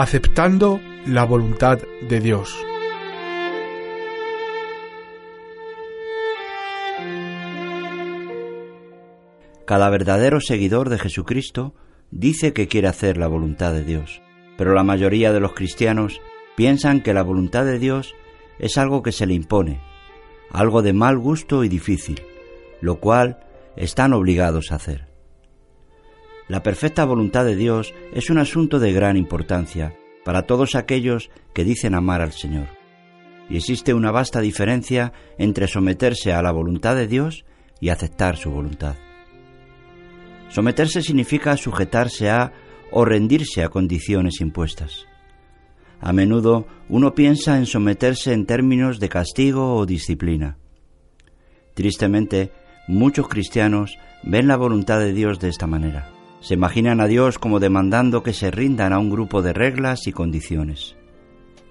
aceptando 0.00 0.80
la 1.06 1.24
voluntad 1.24 1.78
de 2.08 2.20
Dios. 2.20 2.56
Cada 9.66 9.90
verdadero 9.90 10.40
seguidor 10.40 10.88
de 10.88 10.98
Jesucristo 10.98 11.74
dice 12.10 12.52
que 12.52 12.68
quiere 12.68 12.88
hacer 12.88 13.18
la 13.18 13.26
voluntad 13.26 13.72
de 13.72 13.84
Dios, 13.84 14.22
pero 14.56 14.72
la 14.72 14.84
mayoría 14.84 15.32
de 15.32 15.40
los 15.40 15.52
cristianos 15.52 16.20
piensan 16.56 17.02
que 17.02 17.12
la 17.12 17.22
voluntad 17.22 17.64
de 17.64 17.78
Dios 17.78 18.14
es 18.58 18.78
algo 18.78 19.02
que 19.02 19.12
se 19.12 19.26
le 19.26 19.34
impone, 19.34 19.80
algo 20.50 20.82
de 20.82 20.92
mal 20.92 21.18
gusto 21.18 21.64
y 21.64 21.68
difícil, 21.68 22.22
lo 22.80 23.00
cual 23.00 23.40
están 23.76 24.12
obligados 24.12 24.72
a 24.72 24.76
hacer. 24.76 25.07
La 26.48 26.62
perfecta 26.62 27.04
voluntad 27.04 27.44
de 27.44 27.56
Dios 27.56 27.94
es 28.14 28.30
un 28.30 28.38
asunto 28.38 28.78
de 28.78 28.92
gran 28.92 29.18
importancia 29.18 29.94
para 30.24 30.42
todos 30.42 30.74
aquellos 30.74 31.30
que 31.52 31.62
dicen 31.62 31.94
amar 31.94 32.22
al 32.22 32.32
Señor. 32.32 32.68
Y 33.50 33.56
existe 33.58 33.92
una 33.92 34.10
vasta 34.10 34.40
diferencia 34.40 35.12
entre 35.36 35.68
someterse 35.68 36.32
a 36.32 36.42
la 36.42 36.50
voluntad 36.50 36.96
de 36.96 37.06
Dios 37.06 37.44
y 37.80 37.90
aceptar 37.90 38.36
su 38.36 38.50
voluntad. 38.50 38.96
Someterse 40.48 41.02
significa 41.02 41.56
sujetarse 41.58 42.30
a 42.30 42.52
o 42.90 43.04
rendirse 43.04 43.62
a 43.62 43.68
condiciones 43.68 44.40
impuestas. 44.40 45.06
A 46.00 46.14
menudo 46.14 46.66
uno 46.88 47.14
piensa 47.14 47.58
en 47.58 47.66
someterse 47.66 48.32
en 48.32 48.46
términos 48.46 49.00
de 49.00 49.10
castigo 49.10 49.74
o 49.76 49.84
disciplina. 49.84 50.56
Tristemente, 51.74 52.52
muchos 52.86 53.28
cristianos 53.28 53.98
ven 54.22 54.48
la 54.48 54.56
voluntad 54.56 54.98
de 55.00 55.12
Dios 55.12 55.38
de 55.40 55.48
esta 55.50 55.66
manera. 55.66 56.17
Se 56.40 56.54
imaginan 56.54 57.00
a 57.00 57.06
Dios 57.06 57.38
como 57.38 57.60
demandando 57.60 58.22
que 58.22 58.32
se 58.32 58.50
rindan 58.50 58.92
a 58.92 58.98
un 58.98 59.10
grupo 59.10 59.42
de 59.42 59.52
reglas 59.52 60.06
y 60.06 60.12
condiciones. 60.12 60.96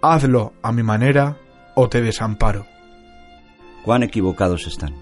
Hazlo 0.01 0.53
a 0.61 0.71
mi 0.71 0.83
manera 0.83 1.37
o 1.75 1.89
te 1.89 2.01
desamparo. 2.01 2.65
Cuán 3.83 4.03
equivocados 4.03 4.67
están. 4.67 4.93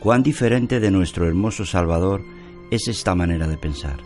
Cuán 0.00 0.22
diferente 0.22 0.78
de 0.78 0.90
nuestro 0.90 1.26
hermoso 1.26 1.64
Salvador 1.64 2.22
es 2.70 2.86
esta 2.86 3.14
manera 3.14 3.48
de 3.48 3.58
pensar. 3.58 3.96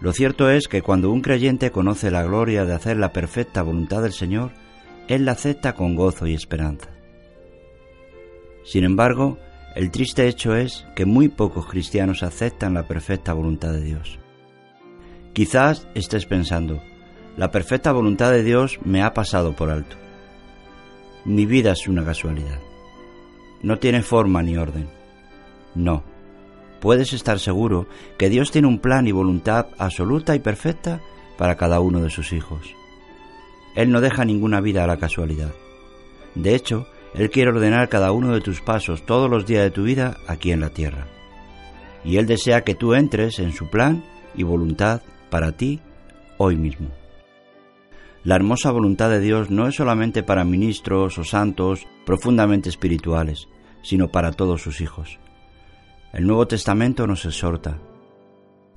Lo 0.00 0.12
cierto 0.12 0.50
es 0.50 0.68
que 0.68 0.82
cuando 0.82 1.10
un 1.10 1.22
creyente 1.22 1.70
conoce 1.70 2.10
la 2.10 2.22
gloria 2.22 2.64
de 2.64 2.74
hacer 2.74 2.96
la 2.96 3.12
perfecta 3.12 3.62
voluntad 3.62 4.02
del 4.02 4.12
Señor, 4.12 4.52
Él 5.08 5.24
la 5.24 5.32
acepta 5.32 5.74
con 5.74 5.94
gozo 5.94 6.26
y 6.26 6.34
esperanza. 6.34 6.90
Sin 8.64 8.84
embargo, 8.84 9.38
el 9.74 9.90
triste 9.90 10.26
hecho 10.26 10.56
es 10.56 10.86
que 10.96 11.06
muy 11.06 11.28
pocos 11.28 11.66
cristianos 11.66 12.22
aceptan 12.22 12.74
la 12.74 12.88
perfecta 12.88 13.32
voluntad 13.32 13.72
de 13.72 13.82
Dios. 13.82 14.18
Quizás 15.32 15.86
estés 15.94 16.26
pensando, 16.26 16.82
la 17.36 17.50
perfecta 17.50 17.92
voluntad 17.92 18.32
de 18.32 18.42
Dios 18.42 18.80
me 18.84 19.02
ha 19.02 19.14
pasado 19.14 19.54
por 19.54 19.70
alto. 19.70 19.96
Mi 21.24 21.46
vida 21.46 21.72
es 21.72 21.86
una 21.86 22.04
casualidad. 22.04 22.58
No 23.62 23.78
tiene 23.78 24.02
forma 24.02 24.42
ni 24.42 24.56
orden. 24.56 24.88
No. 25.74 26.02
Puedes 26.80 27.12
estar 27.12 27.38
seguro 27.38 27.86
que 28.18 28.28
Dios 28.28 28.50
tiene 28.50 28.66
un 28.66 28.78
plan 28.78 29.06
y 29.06 29.12
voluntad 29.12 29.66
absoluta 29.78 30.34
y 30.34 30.40
perfecta 30.40 31.00
para 31.38 31.56
cada 31.56 31.80
uno 31.80 32.02
de 32.02 32.10
sus 32.10 32.32
hijos. 32.32 32.74
Él 33.76 33.90
no 33.92 34.00
deja 34.00 34.24
ninguna 34.24 34.60
vida 34.60 34.82
a 34.82 34.86
la 34.86 34.96
casualidad. 34.96 35.52
De 36.34 36.54
hecho, 36.54 36.86
él 37.14 37.30
quiere 37.30 37.50
ordenar 37.50 37.88
cada 37.88 38.12
uno 38.12 38.32
de 38.32 38.40
tus 38.40 38.60
pasos 38.60 39.04
todos 39.04 39.28
los 39.28 39.46
días 39.46 39.64
de 39.64 39.70
tu 39.70 39.82
vida 39.82 40.16
aquí 40.26 40.52
en 40.52 40.60
la 40.60 40.70
tierra. 40.70 41.06
Y 42.04 42.16
Él 42.16 42.26
desea 42.26 42.62
que 42.62 42.74
tú 42.74 42.94
entres 42.94 43.38
en 43.38 43.52
su 43.52 43.68
plan 43.68 44.04
y 44.34 44.42
voluntad 44.42 45.02
para 45.28 45.52
ti 45.52 45.80
hoy 46.38 46.56
mismo. 46.56 46.88
La 48.22 48.36
hermosa 48.36 48.70
voluntad 48.70 49.10
de 49.10 49.20
Dios 49.20 49.50
no 49.50 49.66
es 49.66 49.74
solamente 49.74 50.22
para 50.22 50.44
ministros 50.44 51.18
o 51.18 51.24
santos 51.24 51.86
profundamente 52.06 52.68
espirituales, 52.68 53.48
sino 53.82 54.08
para 54.08 54.32
todos 54.32 54.62
sus 54.62 54.80
hijos. 54.80 55.18
El 56.12 56.26
Nuevo 56.26 56.46
Testamento 56.46 57.06
nos 57.06 57.24
exhorta. 57.24 57.78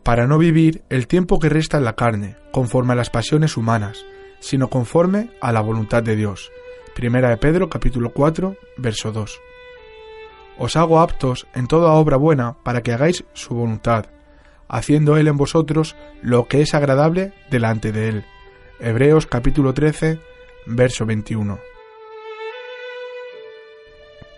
Para 0.03 0.27
no 0.27 0.38
vivir 0.38 0.83
el 0.89 1.07
tiempo 1.07 1.39
que 1.39 1.49
resta 1.49 1.77
en 1.77 1.85
la 1.85 1.95
carne, 1.95 2.35
conforme 2.51 2.93
a 2.93 2.95
las 2.95 3.09
pasiones 3.09 3.57
humanas, 3.57 4.05
sino 4.39 4.69
conforme 4.69 5.29
a 5.41 5.51
la 5.51 5.61
voluntad 5.61 6.03
de 6.03 6.16
Dios 6.16 6.51
Primera 6.95 7.29
de 7.29 7.37
Pedro 7.37 7.69
capítulo 7.69 8.11
4, 8.11 8.55
verso 8.77 9.11
2. 9.11 9.41
Os 10.59 10.75
hago 10.75 10.99
aptos 10.99 11.47
en 11.55 11.67
toda 11.67 11.93
obra 11.93 12.17
buena 12.17 12.55
para 12.61 12.83
que 12.83 12.91
hagáis 12.91 13.25
su 13.33 13.55
voluntad, 13.55 14.05
haciendo 14.67 15.17
Él 15.17 15.27
en 15.27 15.35
vosotros 15.35 15.95
lo 16.21 16.47
que 16.47 16.61
es 16.61 16.75
agradable 16.75 17.33
delante 17.49 17.91
de 17.91 18.09
Él. 18.09 18.25
Hebreos 18.79 19.25
capítulo 19.25 19.73
13, 19.73 20.19
verso 20.67 21.07
21. 21.07 21.59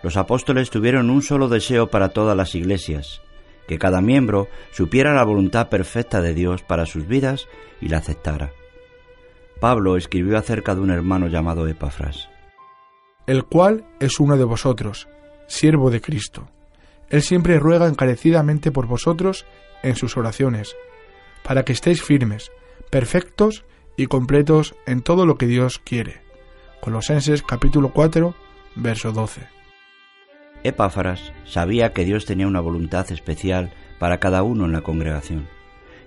Los 0.02 0.16
apóstoles 0.16 0.70
tuvieron 0.70 1.10
un 1.10 1.20
solo 1.20 1.48
deseo 1.48 1.88
para 1.88 2.08
todas 2.08 2.36
las 2.36 2.54
iglesias, 2.54 3.20
que 3.68 3.78
cada 3.78 4.00
miembro 4.00 4.48
supiera 4.72 5.12
la 5.12 5.24
voluntad 5.24 5.68
perfecta 5.68 6.22
de 6.22 6.32
Dios 6.32 6.62
para 6.62 6.86
sus 6.86 7.06
vidas 7.06 7.48
y 7.82 7.88
la 7.88 7.98
aceptara. 7.98 8.52
Pablo 9.60 9.98
escribió 9.98 10.38
acerca 10.38 10.74
de 10.74 10.80
un 10.80 10.90
hermano 10.90 11.26
llamado 11.26 11.66
Epafras 11.68 12.30
el 13.26 13.44
cual 13.44 13.84
es 14.00 14.20
uno 14.20 14.36
de 14.36 14.44
vosotros, 14.44 15.08
siervo 15.46 15.90
de 15.90 16.00
Cristo. 16.00 16.48
Él 17.08 17.22
siempre 17.22 17.58
ruega 17.58 17.86
encarecidamente 17.86 18.70
por 18.70 18.86
vosotros 18.86 19.46
en 19.82 19.96
sus 19.96 20.16
oraciones, 20.16 20.76
para 21.42 21.64
que 21.64 21.72
estéis 21.72 22.02
firmes, 22.02 22.50
perfectos 22.90 23.64
y 23.96 24.06
completos 24.06 24.74
en 24.86 25.02
todo 25.02 25.26
lo 25.26 25.36
que 25.36 25.46
Dios 25.46 25.80
quiere. 25.84 26.22
Colosenses 26.80 27.42
capítulo 27.42 27.92
4, 27.92 28.34
verso 28.76 29.12
12. 29.12 29.48
Epáfaras 30.62 31.32
sabía 31.44 31.92
que 31.92 32.04
Dios 32.04 32.26
tenía 32.26 32.46
una 32.46 32.60
voluntad 32.60 33.10
especial 33.12 33.72
para 33.98 34.18
cada 34.18 34.42
uno 34.42 34.66
en 34.66 34.72
la 34.72 34.82
congregación, 34.82 35.48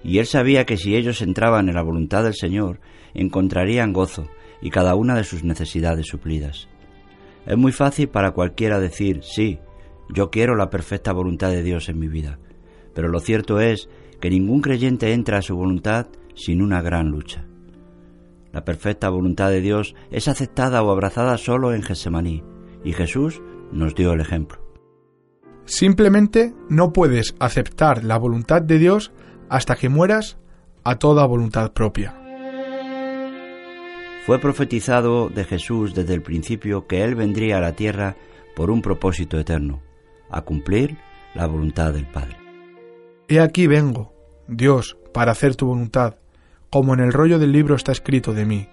y 0.04 0.20
él 0.20 0.26
sabía 0.26 0.66
que 0.66 0.78
si 0.78 0.96
ellos 0.96 1.22
entraban 1.22 1.70
en 1.70 1.76
la 1.76 1.82
voluntad 1.82 2.24
del 2.24 2.36
Señor, 2.36 2.80
encontrarían 3.14 3.94
gozo 3.94 4.30
y 4.62 4.70
cada 4.70 4.96
una 4.96 5.16
de 5.16 5.24
sus 5.24 5.44
necesidades 5.44 6.08
suplidas. 6.08 6.68
Es 7.50 7.58
muy 7.58 7.72
fácil 7.72 8.10
para 8.10 8.30
cualquiera 8.30 8.80
decir, 8.80 9.22
sí, 9.24 9.60
yo 10.14 10.30
quiero 10.30 10.56
la 10.56 10.70
perfecta 10.70 11.12
voluntad 11.14 11.50
de 11.50 11.64
Dios 11.64 11.90
en 11.90 11.98
mi 11.98 12.08
vida, 12.08 12.38
pero 12.94 13.08
lo 13.08 13.20
cierto 13.20 13.60
es 13.60 13.90
que 14.22 14.30
ningún 14.30 14.62
creyente 14.62 15.14
entra 15.14 15.40
a 15.40 15.42
su 15.42 15.56
voluntad 15.56 16.06
sin 16.36 16.62
una 16.62 16.84
gran 16.84 17.10
lucha. 17.10 17.48
La 18.54 18.64
perfecta 18.66 19.10
voluntad 19.10 19.50
de 19.50 19.62
Dios 19.62 19.96
es 20.12 20.28
aceptada 20.28 20.84
o 20.84 20.92
abrazada 20.92 21.40
solo 21.40 21.74
en 21.74 21.82
Getsemaní, 21.82 22.44
y 22.84 22.94
Jesús 22.94 23.42
nos 23.72 23.96
dio 23.96 24.14
el 24.14 24.22
ejemplo. 24.22 24.60
Simplemente 25.66 26.54
no 26.70 26.94
puedes 26.94 27.34
aceptar 27.40 28.04
la 28.04 28.20
voluntad 28.20 28.62
de 28.62 28.78
Dios 28.78 29.12
hasta 29.50 29.76
que 29.76 29.90
mueras 29.90 30.38
a 30.84 31.00
toda 31.00 31.26
voluntad 31.26 31.74
propia. 31.74 32.29
Fue 34.26 34.40
profetizado 34.40 35.30
de 35.30 35.44
Jesús 35.44 35.94
desde 35.94 36.14
el 36.14 36.22
principio 36.22 36.88
que 36.88 37.04
Él 37.04 37.16
vendría 37.16 37.58
a 37.58 37.62
la 37.62 37.74
tierra 37.74 38.16
por 38.56 38.70
un 38.70 38.82
propósito 38.82 39.40
eterno, 39.40 39.82
a 40.30 40.42
cumplir 40.42 40.98
la 41.34 41.48
voluntad 41.48 41.94
del 41.94 42.06
Padre. 42.06 42.38
He 43.28 43.40
aquí 43.40 43.68
vengo, 43.68 44.14
Dios, 44.48 44.98
para 45.14 45.32
hacer 45.32 45.56
tu 45.56 45.68
voluntad, 45.68 46.18
como 46.70 46.94
en 46.94 47.00
el 47.00 47.14
rollo 47.14 47.40
del 47.40 47.52
libro 47.52 47.76
está 47.76 47.92
escrito 47.92 48.34
de 48.34 48.46
mí. 48.46 48.68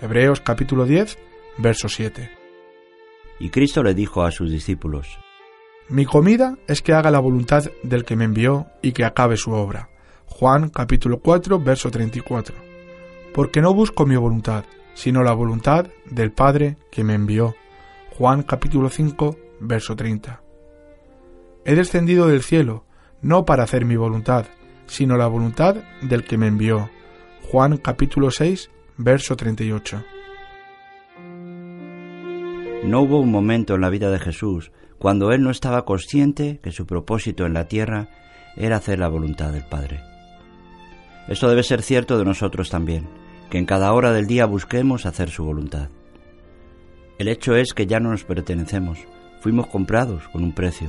Hebreos 0.00 0.40
capítulo 0.40 0.84
10, 0.84 1.18
verso 1.58 1.88
7. 1.88 2.30
Y 3.40 3.50
Cristo 3.50 3.82
le 3.82 3.94
dijo 3.94 4.22
a 4.22 4.30
sus 4.30 4.50
discípulos, 4.50 5.18
Mi 5.88 6.04
comida 6.04 6.56
es 6.68 6.80
que 6.80 6.92
haga 6.92 7.10
la 7.10 7.18
voluntad 7.18 7.64
del 7.82 8.04
que 8.04 8.16
me 8.16 8.24
envió 8.24 8.66
y 8.82 8.92
que 8.92 9.04
acabe 9.04 9.36
su 9.36 9.52
obra. 9.52 9.90
Juan 10.26 10.70
capítulo 10.70 11.20
4, 11.20 11.58
verso 11.58 11.90
34. 11.90 12.54
Porque 13.34 13.60
no 13.60 13.74
busco 13.74 14.06
mi 14.06 14.16
voluntad, 14.16 14.64
sino 14.94 15.22
la 15.22 15.32
voluntad 15.32 15.86
del 16.06 16.32
Padre 16.32 16.76
que 16.90 17.04
me 17.04 17.14
envió. 17.14 17.54
Juan 18.16 18.42
capítulo 18.42 18.88
5, 18.88 19.36
verso 19.60 19.96
30. 19.96 20.42
He 21.64 21.74
descendido 21.74 22.28
del 22.28 22.42
cielo, 22.42 22.84
no 23.20 23.44
para 23.44 23.64
hacer 23.64 23.84
mi 23.84 23.96
voluntad, 23.96 24.46
sino 24.86 25.16
la 25.16 25.26
voluntad 25.26 25.76
del 26.02 26.24
que 26.24 26.36
me 26.36 26.48
envió. 26.48 26.90
Juan 27.50 27.78
capítulo 27.78 28.30
6, 28.30 28.70
verso 28.98 29.36
38. 29.36 30.04
No 32.84 33.00
hubo 33.00 33.20
un 33.20 33.30
momento 33.30 33.74
en 33.74 33.80
la 33.80 33.90
vida 33.90 34.10
de 34.10 34.18
Jesús 34.18 34.72
cuando 34.98 35.32
él 35.32 35.42
no 35.42 35.50
estaba 35.50 35.84
consciente 35.84 36.60
que 36.62 36.72
su 36.72 36.86
propósito 36.86 37.46
en 37.46 37.54
la 37.54 37.66
tierra 37.66 38.08
era 38.56 38.76
hacer 38.76 38.98
la 38.98 39.08
voluntad 39.08 39.52
del 39.52 39.64
Padre. 39.64 40.00
Esto 41.28 41.48
debe 41.48 41.62
ser 41.62 41.82
cierto 41.82 42.18
de 42.18 42.24
nosotros 42.24 42.68
también 42.68 43.21
que 43.52 43.58
en 43.58 43.66
cada 43.66 43.92
hora 43.92 44.12
del 44.12 44.26
día 44.26 44.46
busquemos 44.46 45.04
hacer 45.04 45.28
su 45.28 45.44
voluntad. 45.44 45.90
El 47.18 47.28
hecho 47.28 47.54
es 47.54 47.74
que 47.74 47.86
ya 47.86 48.00
no 48.00 48.10
nos 48.10 48.24
pertenecemos, 48.24 49.00
fuimos 49.40 49.66
comprados 49.66 50.26
con 50.28 50.42
un 50.42 50.54
precio, 50.54 50.88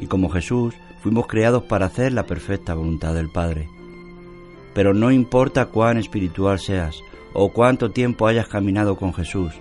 y 0.00 0.06
como 0.06 0.30
Jesús 0.30 0.74
fuimos 1.02 1.26
creados 1.26 1.64
para 1.64 1.84
hacer 1.84 2.14
la 2.14 2.24
perfecta 2.24 2.72
voluntad 2.72 3.12
del 3.12 3.28
Padre. 3.28 3.68
Pero 4.72 4.94
no 4.94 5.10
importa 5.10 5.66
cuán 5.66 5.98
espiritual 5.98 6.58
seas 6.58 6.98
o 7.34 7.52
cuánto 7.52 7.90
tiempo 7.90 8.26
hayas 8.26 8.48
caminado 8.48 8.96
con 8.96 9.12
Jesús, 9.12 9.52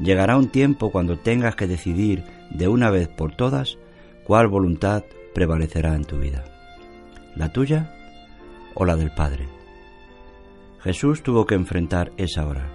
llegará 0.00 0.38
un 0.38 0.48
tiempo 0.48 0.90
cuando 0.90 1.18
tengas 1.18 1.54
que 1.54 1.66
decidir 1.66 2.24
de 2.48 2.66
una 2.66 2.88
vez 2.88 3.08
por 3.08 3.36
todas 3.36 3.76
cuál 4.24 4.48
voluntad 4.48 5.04
prevalecerá 5.34 5.94
en 5.96 6.06
tu 6.06 6.16
vida, 6.16 6.44
la 7.36 7.52
tuya 7.52 7.94
o 8.72 8.86
la 8.86 8.96
del 8.96 9.10
Padre. 9.10 9.53
Jesús 10.84 11.22
tuvo 11.22 11.46
que 11.46 11.54
enfrentar 11.54 12.12
esa 12.18 12.46
hora. 12.46 12.70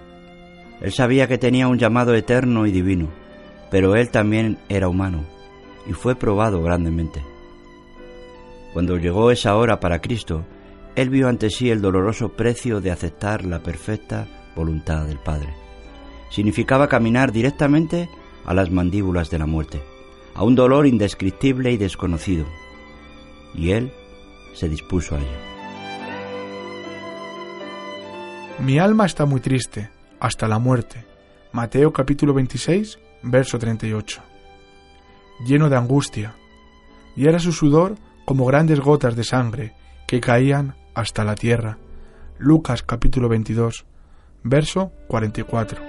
Él 0.80 0.92
sabía 0.92 1.28
que 1.28 1.38
tenía 1.38 1.68
un 1.68 1.78
llamado 1.78 2.12
eterno 2.14 2.66
y 2.66 2.72
divino, 2.72 3.08
pero 3.70 3.94
él 3.94 4.10
también 4.10 4.58
era 4.68 4.88
humano 4.88 5.24
y 5.86 5.92
fue 5.92 6.16
probado 6.16 6.60
grandemente. 6.60 7.22
Cuando 8.72 8.96
llegó 8.96 9.30
esa 9.30 9.56
hora 9.56 9.78
para 9.78 10.00
Cristo, 10.00 10.44
él 10.96 11.08
vio 11.08 11.28
ante 11.28 11.50
sí 11.50 11.70
el 11.70 11.80
doloroso 11.80 12.30
precio 12.30 12.80
de 12.80 12.90
aceptar 12.90 13.44
la 13.44 13.62
perfecta 13.62 14.26
voluntad 14.56 15.06
del 15.06 15.18
Padre. 15.18 15.54
Significaba 16.30 16.88
caminar 16.88 17.30
directamente 17.30 18.08
a 18.44 18.54
las 18.54 18.72
mandíbulas 18.72 19.30
de 19.30 19.38
la 19.38 19.46
muerte, 19.46 19.82
a 20.34 20.42
un 20.42 20.56
dolor 20.56 20.86
indescriptible 20.86 21.70
y 21.70 21.76
desconocido. 21.76 22.46
Y 23.54 23.70
él 23.70 23.92
se 24.54 24.68
dispuso 24.68 25.14
a 25.14 25.20
ello. 25.20 25.59
Mi 28.62 28.78
alma 28.78 29.06
está 29.06 29.24
muy 29.24 29.40
triste, 29.40 29.88
hasta 30.20 30.46
la 30.46 30.58
muerte. 30.58 31.06
Mateo 31.50 31.94
capítulo 31.94 32.34
26, 32.34 32.98
verso 33.22 33.58
38. 33.58 34.20
Lleno 35.46 35.70
de 35.70 35.76
angustia, 35.76 36.34
y 37.16 37.26
era 37.26 37.38
su 37.38 37.52
sudor 37.52 37.94
como 38.26 38.44
grandes 38.44 38.80
gotas 38.80 39.16
de 39.16 39.24
sangre 39.24 39.72
que 40.06 40.20
caían 40.20 40.74
hasta 40.94 41.24
la 41.24 41.36
tierra. 41.36 41.78
Lucas 42.38 42.82
capítulo 42.82 43.30
22, 43.30 43.86
verso 44.42 44.92
44. 45.08 45.82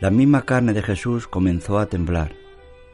La 0.00 0.10
misma 0.10 0.42
carne 0.42 0.72
de 0.72 0.82
Jesús 0.82 1.28
comenzó 1.28 1.78
a 1.78 1.86
temblar, 1.86 2.32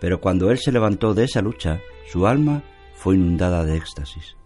pero 0.00 0.20
cuando 0.20 0.50
él 0.50 0.58
se 0.58 0.72
levantó 0.72 1.14
de 1.14 1.25
esa 1.25 1.40
lucha, 1.40 1.78
su 2.11 2.26
alma 2.26 2.64
fue 2.94 3.14
inundada 3.14 3.64
de 3.64 3.76
éxtasis. 3.76 4.37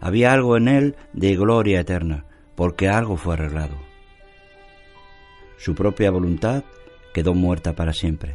Había 0.00 0.32
algo 0.32 0.58
en 0.58 0.68
él 0.68 0.96
de 1.14 1.34
gloria 1.34 1.80
eterna, 1.80 2.26
porque 2.54 2.88
algo 2.88 3.16
fue 3.16 3.34
arreglado. 3.34 3.76
Su 5.56 5.74
propia 5.74 6.10
voluntad 6.10 6.64
quedó 7.12 7.34
muerta 7.34 7.74
para 7.74 7.92
siempre. 7.92 8.34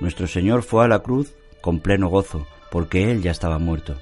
Nuestro 0.00 0.26
Señor 0.26 0.62
fue 0.62 0.84
a 0.84 0.88
la 0.88 1.00
cruz 1.00 1.34
con 1.60 1.80
pleno 1.80 2.08
gozo, 2.08 2.46
porque 2.70 3.10
Él 3.10 3.22
ya 3.22 3.30
estaba 3.30 3.58
muerto. 3.58 3.96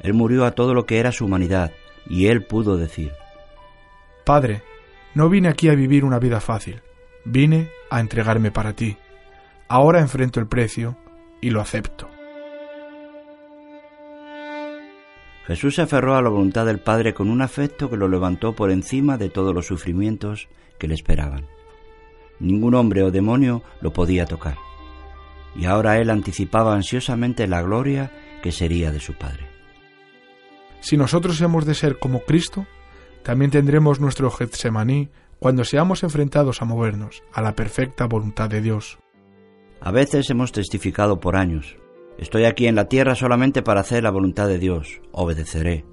Él 0.00 0.14
murió 0.14 0.44
a 0.44 0.52
todo 0.52 0.74
lo 0.74 0.86
que 0.86 0.98
era 0.98 1.12
su 1.12 1.24
humanidad, 1.26 1.72
y 2.08 2.26
Él 2.26 2.44
pudo 2.44 2.76
decir, 2.76 3.12
Padre, 4.24 4.62
no 5.14 5.28
vine 5.28 5.48
aquí 5.48 5.68
a 5.68 5.74
vivir 5.74 6.04
una 6.04 6.18
vida 6.18 6.40
fácil, 6.40 6.80
vine 7.24 7.70
a 7.90 8.00
entregarme 8.00 8.50
para 8.50 8.72
ti. 8.72 8.96
Ahora 9.68 10.00
enfrento 10.00 10.40
el 10.40 10.46
precio 10.46 10.96
y 11.40 11.50
lo 11.50 11.60
acepto. 11.60 12.11
Jesús 15.46 15.74
se 15.74 15.82
aferró 15.82 16.14
a 16.14 16.22
la 16.22 16.28
voluntad 16.28 16.66
del 16.66 16.78
Padre 16.78 17.14
con 17.14 17.28
un 17.28 17.42
afecto 17.42 17.90
que 17.90 17.96
lo 17.96 18.08
levantó 18.08 18.54
por 18.54 18.70
encima 18.70 19.18
de 19.18 19.28
todos 19.28 19.54
los 19.54 19.66
sufrimientos 19.66 20.48
que 20.78 20.88
le 20.88 20.94
esperaban. 20.94 21.46
Ningún 22.38 22.74
hombre 22.74 23.02
o 23.02 23.10
demonio 23.10 23.62
lo 23.80 23.92
podía 23.92 24.26
tocar. 24.26 24.56
Y 25.56 25.66
ahora 25.66 25.98
él 25.98 26.10
anticipaba 26.10 26.74
ansiosamente 26.74 27.46
la 27.46 27.62
gloria 27.62 28.12
que 28.42 28.52
sería 28.52 28.90
de 28.92 29.00
su 29.00 29.14
Padre. 29.14 29.46
Si 30.80 30.96
nosotros 30.96 31.40
hemos 31.40 31.66
de 31.66 31.74
ser 31.74 31.98
como 31.98 32.20
Cristo, 32.20 32.66
también 33.22 33.50
tendremos 33.50 34.00
nuestro 34.00 34.30
Getsemaní 34.30 35.10
cuando 35.38 35.64
seamos 35.64 36.02
enfrentados 36.02 36.62
a 36.62 36.64
movernos 36.64 37.22
a 37.32 37.42
la 37.42 37.54
perfecta 37.54 38.06
voluntad 38.06 38.48
de 38.48 38.60
Dios. 38.60 38.98
A 39.80 39.90
veces 39.90 40.30
hemos 40.30 40.52
testificado 40.52 41.20
por 41.20 41.36
años, 41.36 41.76
Estoy 42.18 42.44
aquí 42.44 42.66
en 42.66 42.74
la 42.74 42.88
tierra 42.88 43.14
solamente 43.14 43.62
para 43.62 43.80
hacer 43.80 44.02
la 44.02 44.10
voluntad 44.10 44.46
de 44.46 44.58
Dios, 44.58 45.00
obedeceré. 45.12 45.84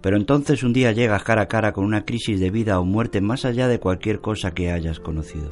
Pero 0.00 0.16
entonces 0.16 0.62
un 0.62 0.72
día 0.72 0.92
llegas 0.92 1.24
cara 1.24 1.42
a 1.42 1.48
cara 1.48 1.72
con 1.72 1.84
una 1.84 2.04
crisis 2.04 2.38
de 2.38 2.50
vida 2.50 2.78
o 2.78 2.84
muerte 2.84 3.20
más 3.20 3.44
allá 3.44 3.66
de 3.66 3.80
cualquier 3.80 4.20
cosa 4.20 4.52
que 4.52 4.70
hayas 4.70 5.00
conocido. 5.00 5.50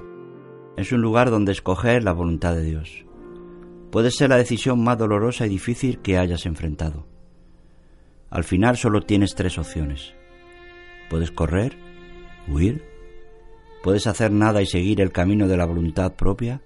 Es 0.76 0.92
un 0.92 1.00
lugar 1.00 1.30
donde 1.30 1.52
escoger 1.52 2.04
la 2.04 2.12
voluntad 2.12 2.54
de 2.54 2.62
Dios. 2.62 3.04
Puede 3.90 4.10
ser 4.10 4.30
la 4.30 4.36
decisión 4.36 4.84
más 4.84 4.98
dolorosa 4.98 5.46
y 5.46 5.48
difícil 5.48 5.98
que 5.98 6.18
hayas 6.18 6.46
enfrentado. 6.46 7.06
Al 8.30 8.44
final 8.44 8.76
solo 8.76 9.00
tienes 9.00 9.34
tres 9.34 9.58
opciones. 9.58 10.14
Puedes 11.08 11.30
correr, 11.30 11.76
huir, 12.46 12.84
puedes 13.82 14.06
hacer 14.06 14.30
nada 14.30 14.60
y 14.60 14.66
seguir 14.66 15.00
el 15.00 15.12
camino 15.12 15.48
de 15.48 15.56
la 15.56 15.64
voluntad 15.64 16.14
propia, 16.14 16.60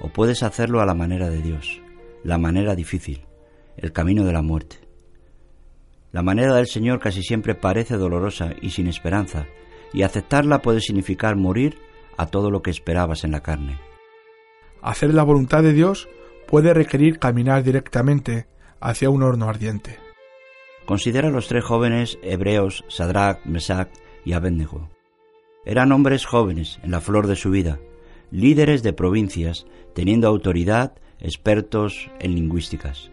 o 0.00 0.08
puedes 0.08 0.42
hacerlo 0.42 0.80
a 0.80 0.86
la 0.86 0.94
manera 0.94 1.28
de 1.28 1.42
Dios 1.42 1.83
la 2.24 2.38
manera 2.38 2.74
difícil, 2.74 3.26
el 3.76 3.92
camino 3.92 4.24
de 4.24 4.32
la 4.32 4.42
muerte. 4.42 4.78
La 6.10 6.22
manera 6.22 6.54
del 6.54 6.66
Señor 6.66 6.98
casi 6.98 7.22
siempre 7.22 7.54
parece 7.54 7.96
dolorosa 7.96 8.54
y 8.60 8.70
sin 8.70 8.86
esperanza, 8.88 9.46
y 9.92 10.02
aceptarla 10.02 10.62
puede 10.62 10.80
significar 10.80 11.36
morir 11.36 11.78
a 12.16 12.26
todo 12.26 12.50
lo 12.50 12.62
que 12.62 12.70
esperabas 12.70 13.24
en 13.24 13.32
la 13.32 13.42
carne. 13.42 13.78
Hacer 14.80 15.12
la 15.12 15.22
voluntad 15.22 15.62
de 15.62 15.72
Dios 15.72 16.08
puede 16.46 16.72
requerir 16.72 17.18
caminar 17.18 17.62
directamente 17.62 18.46
hacia 18.80 19.10
un 19.10 19.22
horno 19.22 19.48
ardiente. 19.48 19.98
Considera 20.86 21.28
a 21.28 21.30
los 21.30 21.48
tres 21.48 21.64
jóvenes 21.64 22.18
hebreos 22.22 22.84
Sadrach, 22.88 23.44
Mesach 23.44 23.88
y 24.24 24.32
Abednego. 24.32 24.90
Eran 25.64 25.92
hombres 25.92 26.26
jóvenes 26.26 26.78
en 26.82 26.90
la 26.90 27.00
flor 27.00 27.26
de 27.26 27.36
su 27.36 27.50
vida, 27.50 27.80
líderes 28.30 28.82
de 28.82 28.92
provincias, 28.92 29.66
teniendo 29.94 30.28
autoridad 30.28 30.94
expertos 31.24 32.10
en 32.20 32.34
lingüísticas. 32.34 33.10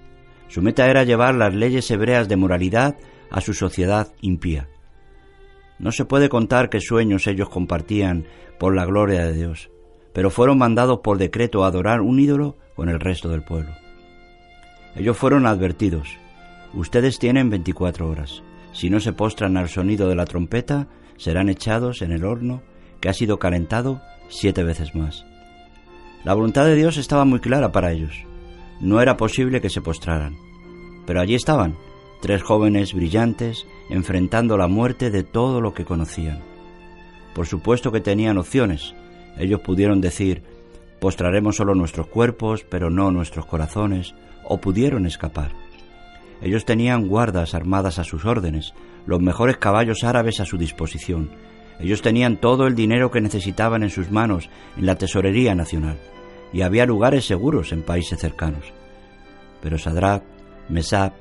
Su 0.50 0.62
meta 0.62 0.89
era 0.89 1.06
llevar 1.06 1.34
las 1.34 1.56
leyes 1.56 1.89
hebreas 1.89 2.27
de 2.27 2.36
moralidad 2.36 2.98
a 3.30 3.39
su 3.39 3.53
sociedad 3.53 4.13
impía. 4.20 4.68
No 5.80 5.91
se 5.94 6.03
puede 6.03 6.27
contar 6.27 6.70
qué 6.70 6.82
sueños 6.82 7.25
ellos 7.25 7.50
compartían 7.50 8.25
por 8.60 8.75
la 8.75 8.86
gloria 8.86 9.25
de 9.25 9.34
Dios, 9.34 9.72
pero 10.13 10.30
fueron 10.30 10.58
mandados 10.58 11.00
por 11.00 11.18
decreto 11.18 11.63
a 11.63 11.68
adorar 11.68 12.01
un 12.01 12.20
ídolo 12.20 12.58
con 12.75 12.89
el 12.89 13.00
resto 13.00 13.30
del 13.30 13.44
pueblo. 13.44 13.72
Ellos 14.96 15.18
fueron 15.18 15.46
advertidos. 15.46 16.10
Ustedes 16.74 17.18
tienen 17.18 17.50
24 17.50 18.10
horas. 18.10 18.44
Si 18.74 18.89
no 18.89 19.00
se 19.00 19.13
postran 19.13 19.56
al 19.56 19.70
sonido 19.70 20.10
de 20.10 20.15
la 20.15 20.25
trompeta, 20.25 20.89
serán 21.15 21.48
echados 21.48 22.01
en 22.01 22.12
el 22.12 22.25
horno 22.25 22.62
que 23.00 23.08
ha 23.08 23.13
sido 23.13 23.39
calentado 23.39 24.01
siete 24.27 24.63
veces 24.63 24.96
más. 24.96 25.25
La 26.24 26.34
voluntad 26.36 26.66
de 26.66 26.75
Dios 26.75 26.98
estaba 26.98 27.25
muy 27.25 27.40
clara 27.40 27.72
para 27.72 27.92
ellos. 27.92 28.25
No 28.80 29.01
era 29.01 29.18
posible 29.18 29.60
que 29.60 29.70
se 29.70 29.82
postraran. 29.82 30.38
Pero 31.06 31.20
allí 31.20 31.34
estaban, 31.34 31.75
tres 32.22 32.44
jóvenes 32.44 32.94
brillantes, 32.94 33.66
enfrentando 33.90 34.58
la 34.58 34.68
muerte 34.68 35.10
de 35.10 35.24
todo 35.24 35.62
lo 35.62 35.74
que 35.74 35.86
conocían. 35.86 36.40
Por 37.34 37.48
supuesto 37.48 37.92
que 37.92 38.01
tenían 38.01 38.38
opciones. 38.38 38.94
Ellos 39.38 39.62
pudieron 39.62 40.00
decir, 40.00 40.44
postraremos 41.00 41.56
solo 41.56 41.74
nuestros 41.74 42.08
cuerpos, 42.08 42.66
pero 42.70 42.90
no 42.90 43.10
nuestros 43.10 43.46
corazones, 43.46 44.13
o 44.44 44.60
pudieron 44.62 45.08
escapar. 45.08 45.51
Ellos 46.42 46.66
tenían 46.66 47.08
guardas 47.08 47.56
armadas 47.56 47.98
a 48.00 48.04
sus 48.04 48.25
órdenes, 48.25 48.74
los 49.06 49.22
mejores 49.22 49.58
caballos 49.58 50.04
árabes 50.04 50.40
a 50.40 50.46
su 50.46 50.58
disposición. 50.58 51.32
Ellos 51.82 52.02
tenían 52.02 52.38
todo 52.38 52.68
el 52.68 52.76
dinero 52.76 53.10
que 53.10 53.22
necesitaban 53.22 53.84
en 53.84 53.90
sus 53.90 54.12
manos 54.12 54.50
en 54.78 54.86
la 54.86 54.96
tesorería 54.96 55.56
nacional 55.56 55.98
y 56.54 56.62
había 56.62 56.86
lugares 56.86 57.26
seguros 57.26 57.72
en 57.72 57.82
países 57.82 58.20
cercanos. 58.20 58.72
Pero 59.62 59.78
Sadrach, 59.78 60.24
Mesab 60.70 61.14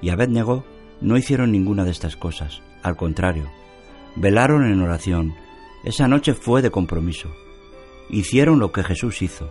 y 0.00 0.10
Abednego 0.10 0.64
no 1.00 1.16
hicieron 1.16 1.52
ninguna 1.52 1.84
de 1.84 1.90
estas 1.90 2.16
cosas. 2.16 2.62
Al 2.82 2.96
contrario, 2.96 3.50
velaron 4.16 4.64
en 4.64 4.80
oración. 4.80 5.34
Esa 5.84 6.06
noche 6.08 6.34
fue 6.34 6.62
de 6.62 6.70
compromiso. 6.70 7.30
Hicieron 8.10 8.58
lo 8.58 8.72
que 8.72 8.84
Jesús 8.84 9.22
hizo. 9.22 9.50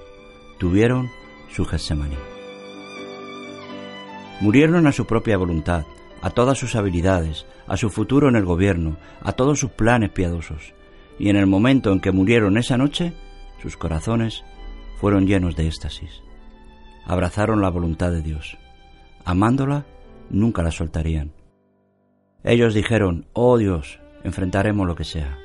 Tuvieron 0.60 1.10
su 1.52 1.66
Getsemaní. 1.66 2.18
Murieron 4.40 4.88
a 4.88 4.92
su 4.92 5.06
propia 5.06 5.38
voluntad, 5.38 5.86
a 6.24 6.30
todas 6.30 6.58
sus 6.58 6.78
habilidades, 6.78 7.46
a 7.68 7.76
su 7.76 7.90
futuro 7.90 8.30
en 8.30 8.38
el 8.38 8.46
gobierno, 8.46 8.96
a 9.22 9.34
todos 9.34 9.60
sus 9.60 9.72
planes 9.72 10.10
piadosos. 10.10 10.74
Y 11.20 11.28
en 11.28 11.36
el 11.36 11.48
momento 11.48 11.92
en 11.92 12.00
que 12.00 12.14
murieron 12.14 12.58
esa 12.58 12.78
noche, 12.78 13.12
sus 13.62 13.76
corazones 13.76 14.46
fueron 15.02 15.28
llenos 15.28 15.58
de 15.58 15.68
éxtasis. 15.68 16.24
Abrazaron 17.06 17.62
la 17.62 17.70
voluntad 17.70 18.10
de 18.10 18.22
Dios. 18.22 18.58
Amándola, 19.26 19.86
nunca 20.30 20.64
la 20.64 20.72
soltarían. 20.72 21.34
Ellos 22.46 22.74
dijeron, 22.74 23.26
oh 23.34 23.58
Dios, 23.58 24.00
enfrentaremos 24.24 24.88
lo 24.88 24.96
que 24.96 25.04
sea. 25.04 25.38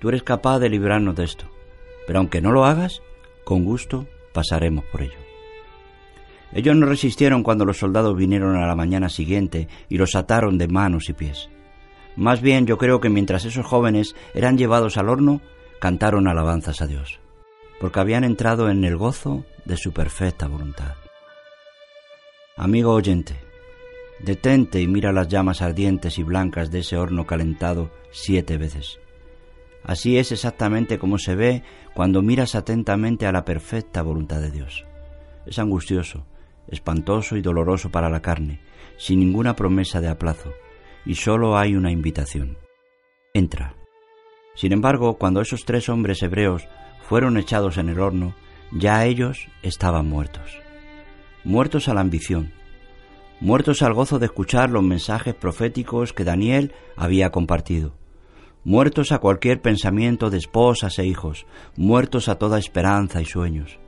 Tú 0.00 0.10
eres 0.10 0.22
capaz 0.22 0.58
de 0.58 0.68
librarnos 0.68 1.16
de 1.16 1.24
esto, 1.24 1.46
pero 2.06 2.18
aunque 2.18 2.42
no 2.42 2.52
lo 2.52 2.66
hagas, 2.66 3.00
con 3.44 3.64
gusto 3.64 4.06
pasaremos 4.34 4.84
por 4.92 5.00
ello. 5.00 5.23
Ellos 6.52 6.76
no 6.76 6.86
resistieron 6.86 7.42
cuando 7.42 7.64
los 7.64 7.78
soldados 7.78 8.16
vinieron 8.16 8.56
a 8.56 8.66
la 8.66 8.76
mañana 8.76 9.08
siguiente 9.08 9.68
y 9.88 9.98
los 9.98 10.14
ataron 10.14 10.58
de 10.58 10.68
manos 10.68 11.08
y 11.08 11.12
pies. 11.12 11.48
Más 12.16 12.40
bien 12.40 12.66
yo 12.66 12.78
creo 12.78 13.00
que 13.00 13.10
mientras 13.10 13.44
esos 13.44 13.66
jóvenes 13.66 14.14
eran 14.34 14.56
llevados 14.56 14.96
al 14.96 15.08
horno, 15.08 15.40
cantaron 15.80 16.28
alabanzas 16.28 16.80
a 16.80 16.86
Dios, 16.86 17.20
porque 17.80 18.00
habían 18.00 18.24
entrado 18.24 18.70
en 18.70 18.84
el 18.84 18.96
gozo 18.96 19.44
de 19.64 19.76
su 19.76 19.92
perfecta 19.92 20.46
voluntad. 20.46 20.94
Amigo 22.56 22.92
oyente, 22.92 23.34
detente 24.20 24.80
y 24.80 24.86
mira 24.86 25.12
las 25.12 25.28
llamas 25.28 25.60
ardientes 25.60 26.18
y 26.18 26.22
blancas 26.22 26.70
de 26.70 26.80
ese 26.80 26.96
horno 26.96 27.26
calentado 27.26 27.90
siete 28.12 28.58
veces. 28.58 29.00
Así 29.82 30.16
es 30.16 30.32
exactamente 30.32 30.98
como 30.98 31.18
se 31.18 31.34
ve 31.34 31.62
cuando 31.94 32.22
miras 32.22 32.54
atentamente 32.54 33.26
a 33.26 33.32
la 33.32 33.44
perfecta 33.44 34.02
voluntad 34.02 34.40
de 34.40 34.50
Dios. 34.50 34.86
Es 35.44 35.58
angustioso, 35.58 36.24
espantoso 36.68 37.36
y 37.36 37.42
doloroso 37.42 37.90
para 37.90 38.10
la 38.10 38.20
carne, 38.20 38.60
sin 38.96 39.20
ninguna 39.20 39.56
promesa 39.56 40.00
de 40.00 40.08
aplazo, 40.08 40.52
y 41.04 41.14
sólo 41.14 41.58
hay 41.58 41.76
una 41.76 41.90
invitación. 41.90 42.56
Entra. 43.32 43.74
Sin 44.54 44.72
embargo, 44.72 45.18
cuando 45.18 45.40
esos 45.40 45.64
tres 45.64 45.88
hombres 45.88 46.22
hebreos 46.22 46.68
fueron 47.08 47.36
echados 47.36 47.78
en 47.78 47.88
el 47.88 48.00
horno, 48.00 48.34
ya 48.72 49.04
ellos 49.04 49.48
estaban 49.62 50.08
muertos. 50.08 50.60
Muertos 51.44 51.88
a 51.88 51.94
la 51.94 52.00
ambición, 52.00 52.52
muertos 53.40 53.82
al 53.82 53.92
gozo 53.92 54.18
de 54.18 54.26
escuchar 54.26 54.70
los 54.70 54.82
mensajes 54.82 55.34
proféticos 55.34 56.12
que 56.12 56.24
Daniel 56.24 56.72
había 56.96 57.30
compartido, 57.30 57.94
muertos 58.64 59.12
a 59.12 59.18
cualquier 59.18 59.60
pensamiento 59.60 60.30
de 60.30 60.38
esposas 60.38 60.98
e 60.98 61.04
hijos, 61.04 61.46
muertos 61.76 62.28
a 62.28 62.36
toda 62.36 62.58
esperanza 62.58 63.20
y 63.20 63.26
sueños. 63.26 63.78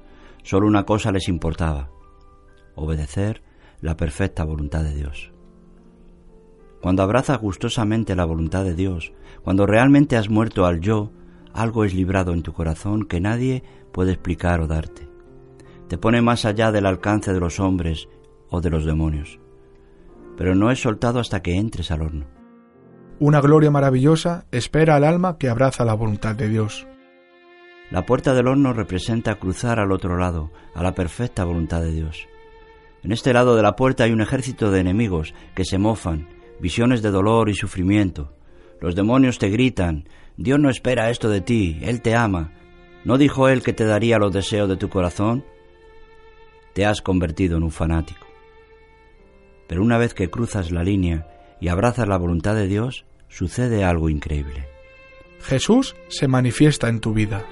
Solo 0.43 0.67
una 0.67 0.85
cosa 0.85 1.11
les 1.11 1.29
importaba, 1.29 1.89
obedecer 2.77 3.43
la 3.81 3.97
perfecta 3.97 4.45
voluntad 4.45 4.85
de 4.85 4.95
Dios. 4.95 5.33
Cuando 6.81 7.03
abrazas 7.03 7.41
gustosamente 7.41 8.15
la 8.15 8.25
voluntad 8.25 8.65
de 8.65 8.75
Dios, 8.75 9.13
cuando 9.43 9.67
realmente 9.67 10.17
has 10.17 10.31
muerto 10.31 10.67
al 10.67 10.81
yo, 10.81 11.11
algo 11.53 11.85
es 11.85 11.95
librado 11.95 12.33
en 12.33 12.43
tu 12.43 12.53
corazón 12.53 13.07
que 13.07 13.21
nadie 13.21 13.65
puede 13.93 14.13
explicar 14.13 14.61
o 14.61 14.67
darte. 14.67 15.09
Te 15.89 15.99
pone 15.99 16.21
más 16.21 16.45
allá 16.45 16.71
del 16.71 16.87
alcance 16.87 17.33
de 17.33 17.41
los 17.41 17.59
hombres 17.61 18.09
o 18.51 18.61
de 18.61 18.71
los 18.71 18.85
demonios. 18.85 19.41
Pero 20.37 20.55
no 20.55 20.71
es 20.71 20.81
soltado 20.81 21.19
hasta 21.19 21.43
que 21.43 21.57
entres 21.57 21.91
al 21.91 22.03
horno. 22.03 22.27
Una 23.19 23.41
gloria 23.41 23.71
maravillosa 23.71 24.47
espera 24.53 24.97
al 24.97 25.05
alma 25.05 25.39
que 25.39 25.49
abraza 25.49 25.85
la 25.85 25.95
voluntad 25.95 26.35
de 26.35 26.49
Dios. 26.49 26.87
La 27.91 28.05
puerta 28.05 28.35
del 28.35 28.49
horno 28.49 28.73
representa 28.73 29.37
cruzar 29.37 29.81
al 29.81 29.93
otro 29.93 30.19
lado, 30.19 30.51
a 30.75 30.83
la 30.83 30.95
perfecta 30.95 31.45
voluntad 31.45 31.81
de 31.81 31.93
Dios. 31.93 32.29
En 33.03 33.13
este 33.13 33.33
lado 33.33 33.57
de 33.57 33.63
la 33.63 33.77
puerta 33.77 34.05
hay 34.05 34.13
un 34.13 34.21
ejército 34.21 34.71
de 34.71 34.81
enemigos 34.81 35.35
que 35.55 35.65
se 35.65 35.79
mofan, 35.79 36.29
visiones 36.61 37.03
de 37.03 37.11
dolor 37.11 37.49
y 37.49 37.55
sufrimiento. 37.55 38.33
Los 38.81 38.95
demonios 38.95 39.39
te 39.39 39.49
gritan, 39.49 40.09
Dios 40.37 40.59
no 40.59 40.69
espera 40.69 41.11
esto 41.11 41.29
de 41.29 41.41
ti, 41.41 41.79
Él 41.83 42.03
te 42.03 42.15
ama. 42.15 42.53
¿No 43.05 43.19
dijo 43.19 43.49
Él 43.49 43.63
que 43.63 43.73
te 43.73 43.85
daría 43.85 44.19
los 44.19 44.33
deseos 44.33 44.69
de 44.69 44.77
tu 44.77 44.89
corazón? 44.89 45.45
Te 46.75 46.85
has 46.85 47.01
convertido 47.01 47.57
en 47.57 47.63
un 47.63 47.71
fanático. 47.71 48.27
Pero 49.67 49.83
una 49.83 49.99
vez 49.99 50.13
que 50.13 50.29
cruzas 50.29 50.71
la 50.71 50.83
línea 50.83 51.29
y 51.61 51.69
abrazas 51.69 52.09
la 52.09 52.19
voluntad 52.19 52.55
de 52.55 52.67
Dios, 52.67 53.07
sucede 53.29 53.85
algo 53.85 54.11
increíble. 54.11 54.69
Jesús 55.41 55.97
se 56.09 56.29
manifiesta 56.29 56.89
en 56.89 57.01
tu 57.01 57.13
vida. 57.13 57.45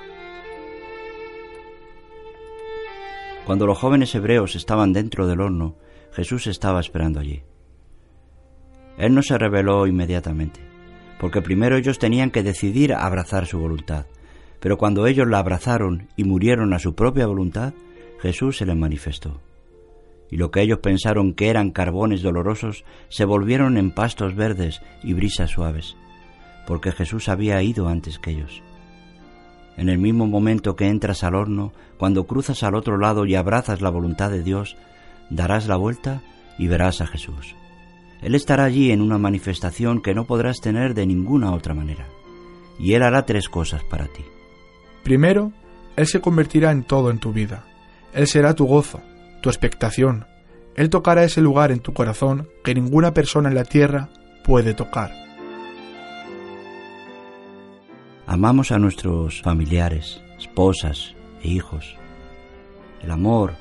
Cuando 3.47 3.67
los 3.67 3.79
jóvenes 3.79 4.15
hebreos 4.15 4.57
estaban 4.57 4.93
dentro 4.93 5.27
del 5.27 5.41
horno, 5.41 5.77
Jesús 6.13 6.47
estaba 6.47 6.81
esperando 6.81 7.21
allí. 7.21 7.43
Él 8.97 9.15
no 9.15 9.23
se 9.23 9.37
reveló 9.37 9.87
inmediatamente, 9.87 10.61
porque 11.21 11.43
primero 11.43 11.77
ellos 11.77 11.99
tenían 11.99 12.31
que 12.31 12.43
decidir 12.43 12.95
abrazar 12.95 13.47
su 13.47 13.59
voluntad, 13.59 14.07
pero 14.61 14.79
cuando 14.79 15.07
ellos 15.07 15.29
la 15.29 15.41
abrazaron 15.41 16.09
y 16.17 16.25
murieron 16.25 16.73
a 16.73 16.79
su 16.79 16.95
propia 16.95 17.27
voluntad, 17.27 17.75
Jesús 18.21 18.57
se 18.57 18.67
les 18.67 18.77
manifestó. 18.77 19.43
Y 20.31 20.39
lo 20.39 20.51
que 20.51 20.63
ellos 20.63 20.79
pensaron 20.79 21.35
que 21.35 21.51
eran 21.51 21.71
carbones 21.71 22.23
dolorosos 22.23 22.85
se 23.11 23.27
volvieron 23.27 23.77
en 23.77 23.91
pastos 23.91 24.35
verdes 24.35 24.81
y 25.03 25.13
brisas 25.13 25.51
suaves, 25.51 25.97
porque 26.67 26.93
Jesús 26.93 27.29
había 27.29 27.63
ido 27.63 27.89
antes 27.89 28.19
que 28.19 28.31
ellos. 28.31 28.63
En 29.77 29.89
el 29.89 29.99
mismo 29.99 30.27
momento 30.27 30.77
que 30.77 30.89
entras 30.89 31.25
al 31.25 31.35
horno, 31.35 31.73
cuando 31.99 32.27
cruzas 32.27 32.63
al 32.63 32.75
otro 32.75 32.97
lado 32.99 33.27
y 33.27 33.35
abrazas 33.35 33.81
la 33.81 33.91
voluntad 33.91 34.31
de 34.31 34.43
Dios, 34.43 34.77
darás 35.31 35.67
la 35.67 35.77
vuelta 35.77 36.23
y 36.59 36.69
verás 36.69 37.01
a 37.01 37.07
Jesús. 37.07 37.55
Él 38.23 38.35
estará 38.35 38.65
allí 38.65 38.91
en 38.91 39.03
una 39.03 39.19
manifestación 39.19 40.01
que 40.01 40.15
no 40.15 40.25
podrás 40.25 40.61
tener 40.61 40.95
de 40.95 41.07
ninguna 41.07 41.53
otra 41.53 41.75
manera. 41.75 42.07
Y 42.79 42.95
Él 42.95 43.03
hará 43.03 43.27
tres 43.27 43.49
cosas 43.49 43.85
para 43.85 44.07
ti. 44.07 44.25
Primero, 45.03 45.53
Él 45.97 46.07
se 46.07 46.21
convertirá 46.21 46.71
en 46.71 46.85
todo 46.85 47.11
en 47.11 47.19
tu 47.19 47.33
vida. 47.33 47.65
Él 48.13 48.27
será 48.27 48.55
tu 48.55 48.65
gozo, 48.65 49.03
tu 49.43 49.51
expectación. 49.51 50.27
Él 50.77 50.89
tocará 50.89 51.25
ese 51.25 51.41
lugar 51.41 51.71
en 51.71 51.81
tu 51.81 51.93
corazón 51.93 52.49
que 52.65 52.75
ninguna 52.75 53.13
persona 53.13 53.49
en 53.49 53.55
la 53.55 53.65
tierra 53.65 54.09
puede 54.45 54.73
tocar. 54.73 55.13
Amamos 58.35 58.73
a 58.73 58.81
nuestros 58.81 59.43
familiares, 59.43 60.21
esposas 60.37 61.15
e 61.41 61.51
hijos. 61.51 61.95
El 63.01 63.13
amor, 63.13 63.55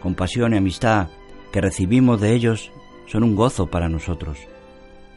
compasión 0.00 0.54
y 0.54 0.56
amistad 0.56 1.08
que 1.50 1.60
recibimos 1.60 2.20
de 2.20 2.32
ellos 2.32 2.70
son 3.06 3.24
un 3.24 3.34
gozo 3.34 3.66
para 3.66 3.88
nosotros, 3.88 4.38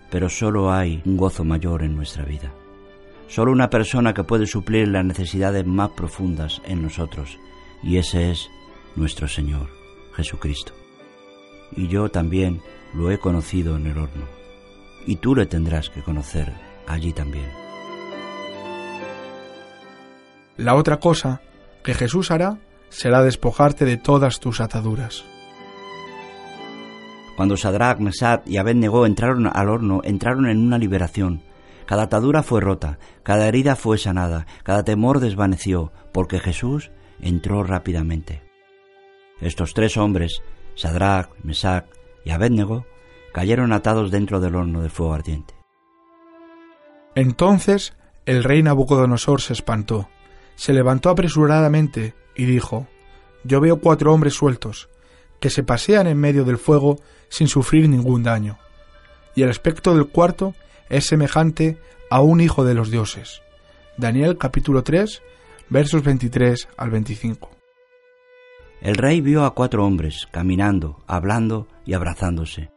pero 0.10 0.30
solo 0.30 0.74
hay 0.74 1.04
un 1.06 1.16
gozo 1.16 1.44
mayor 1.44 1.84
en 1.84 1.96
nuestra 1.96 2.26
vida. 2.26 2.56
Solo 3.28 3.52
una 3.52 3.70
persona 3.70 4.16
que 4.16 4.24
puede 4.24 4.48
suplir 4.48 4.88
las 4.88 5.06
necesidades 5.06 5.64
más 5.64 5.92
profundas 5.92 6.60
en 6.66 6.82
nosotros, 6.82 7.38
y 7.84 7.98
ese 7.98 8.32
es 8.32 8.50
nuestro 8.96 9.28
Señor, 9.28 9.70
Jesucristo. 10.16 10.74
Y 11.76 11.88
yo 11.88 12.10
también 12.10 12.62
lo 12.96 13.12
he 13.12 13.20
conocido 13.20 13.76
en 13.76 13.86
el 13.86 14.00
horno, 14.00 14.26
y 15.06 15.18
tú 15.18 15.36
le 15.36 15.46
tendrás 15.46 15.92
que 15.92 16.02
conocer 16.02 16.52
allí 16.88 17.14
también. 17.14 17.63
La 20.58 20.76
otra 20.76 21.00
cosa 21.00 21.42
que 21.84 21.94
Jesús 21.96 22.30
hará 22.30 22.60
será 22.90 23.24
despojarte 23.24 23.86
de 23.86 23.98
todas 23.98 24.40
tus 24.40 24.62
ataduras. 24.62 25.26
Cuando 27.36 27.58
Sadrach, 27.58 28.00
Mesach 28.00 28.44
y 28.46 28.58
Abednego 28.58 29.08
entraron 29.08 29.50
al 29.52 29.70
horno, 29.70 30.02
entraron 30.04 30.48
en 30.48 30.60
una 30.60 30.78
liberación. 30.78 31.42
Cada 31.88 32.04
atadura 32.04 32.44
fue 32.44 32.62
rota, 32.62 33.00
cada 33.24 33.48
herida 33.48 33.76
fue 33.76 33.98
sanada, 33.98 34.46
cada 34.64 34.84
temor 34.84 35.20
desvaneció, 35.20 35.92
porque 36.12 36.40
Jesús 36.40 36.92
entró 37.20 37.64
rápidamente. 37.64 38.44
Estos 39.42 39.74
tres 39.74 39.98
hombres, 39.98 40.44
Sadrach, 40.76 41.32
Mesach 41.44 41.86
y 42.24 42.30
Abednego, 42.30 42.86
cayeron 43.34 43.74
atados 43.74 44.12
dentro 44.12 44.40
del 44.40 44.56
horno 44.56 44.84
de 44.84 44.90
fuego 44.90 45.16
ardiente. 45.16 45.56
Entonces 47.16 47.94
el 48.26 48.44
rey 48.44 48.62
Nabucodonosor 48.62 49.42
se 49.42 49.54
espantó 49.54 50.08
se 50.56 50.74
levantó 50.74 51.10
apresuradamente 51.10 52.14
y 52.36 52.46
dijo 52.46 52.88
Yo 53.44 53.60
veo 53.62 53.80
cuatro 53.80 54.14
hombres 54.14 54.34
sueltos, 54.34 54.90
que 55.40 55.50
se 55.50 55.64
pasean 55.64 56.08
en 56.08 56.18
medio 56.18 56.46
del 56.46 56.58
fuego 56.58 57.00
sin 57.30 57.48
sufrir 57.48 57.90
ningún 57.90 58.24
daño. 58.24 58.58
Y 59.36 59.44
el 59.44 59.50
aspecto 59.50 59.96
del 59.96 60.08
cuarto 60.08 60.54
es 60.90 61.06
semejante 61.06 61.78
a 62.10 62.22
un 62.22 62.42
hijo 62.42 62.64
de 62.64 62.76
los 62.76 62.92
dioses. 62.92 63.42
Daniel 63.98 64.38
capítulo 64.38 64.84
3, 64.84 65.22
versos 65.70 66.04
23 66.04 66.70
al 66.78 66.92
25. 66.92 67.50
El 68.82 68.96
rey 68.96 69.22
vio 69.22 69.46
a 69.46 69.54
cuatro 69.54 69.86
hombres 69.86 70.28
caminando, 70.32 71.04
hablando 71.08 71.68
y 71.86 71.94
abrazándose. 71.94 72.70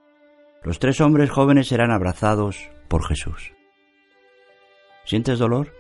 Los 0.63 0.79
tres 0.79 1.01
hombres 1.01 1.31
jóvenes 1.31 1.71
eran 1.73 1.91
abrazados 1.91 2.71
por 2.89 3.07
Jesús. 3.07 3.53
¿Sientes 5.05 5.39
dolor? 5.39 5.73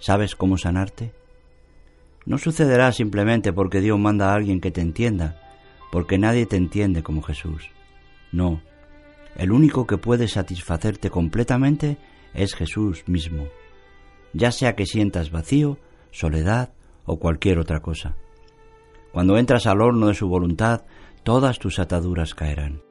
¿Sabes 0.00 0.36
cómo 0.36 0.58
sanarte? 0.58 1.12
No 2.24 2.38
sucederá 2.38 2.92
simplemente 2.92 3.52
porque 3.52 3.80
Dios 3.80 3.98
manda 3.98 4.30
a 4.30 4.34
alguien 4.34 4.60
que 4.60 4.70
te 4.70 4.80
entienda, 4.80 5.40
porque 5.90 6.18
nadie 6.18 6.46
te 6.46 6.56
entiende 6.56 7.02
como 7.02 7.22
Jesús. 7.22 7.70
No, 8.32 8.60
el 9.36 9.52
único 9.52 9.86
que 9.86 9.98
puede 9.98 10.28
satisfacerte 10.28 11.10
completamente 11.10 11.96
es 12.34 12.54
Jesús 12.54 13.04
mismo, 13.06 13.48
ya 14.32 14.52
sea 14.52 14.74
que 14.74 14.86
sientas 14.86 15.30
vacío, 15.30 15.78
soledad 16.10 16.72
o 17.06 17.18
cualquier 17.18 17.58
otra 17.58 17.80
cosa. 17.80 18.16
Cuando 19.12 19.38
entras 19.38 19.66
al 19.66 19.80
horno 19.80 20.08
de 20.08 20.14
su 20.14 20.28
voluntad, 20.28 20.84
todas 21.22 21.58
tus 21.58 21.78
ataduras 21.78 22.34
caerán. 22.34 22.82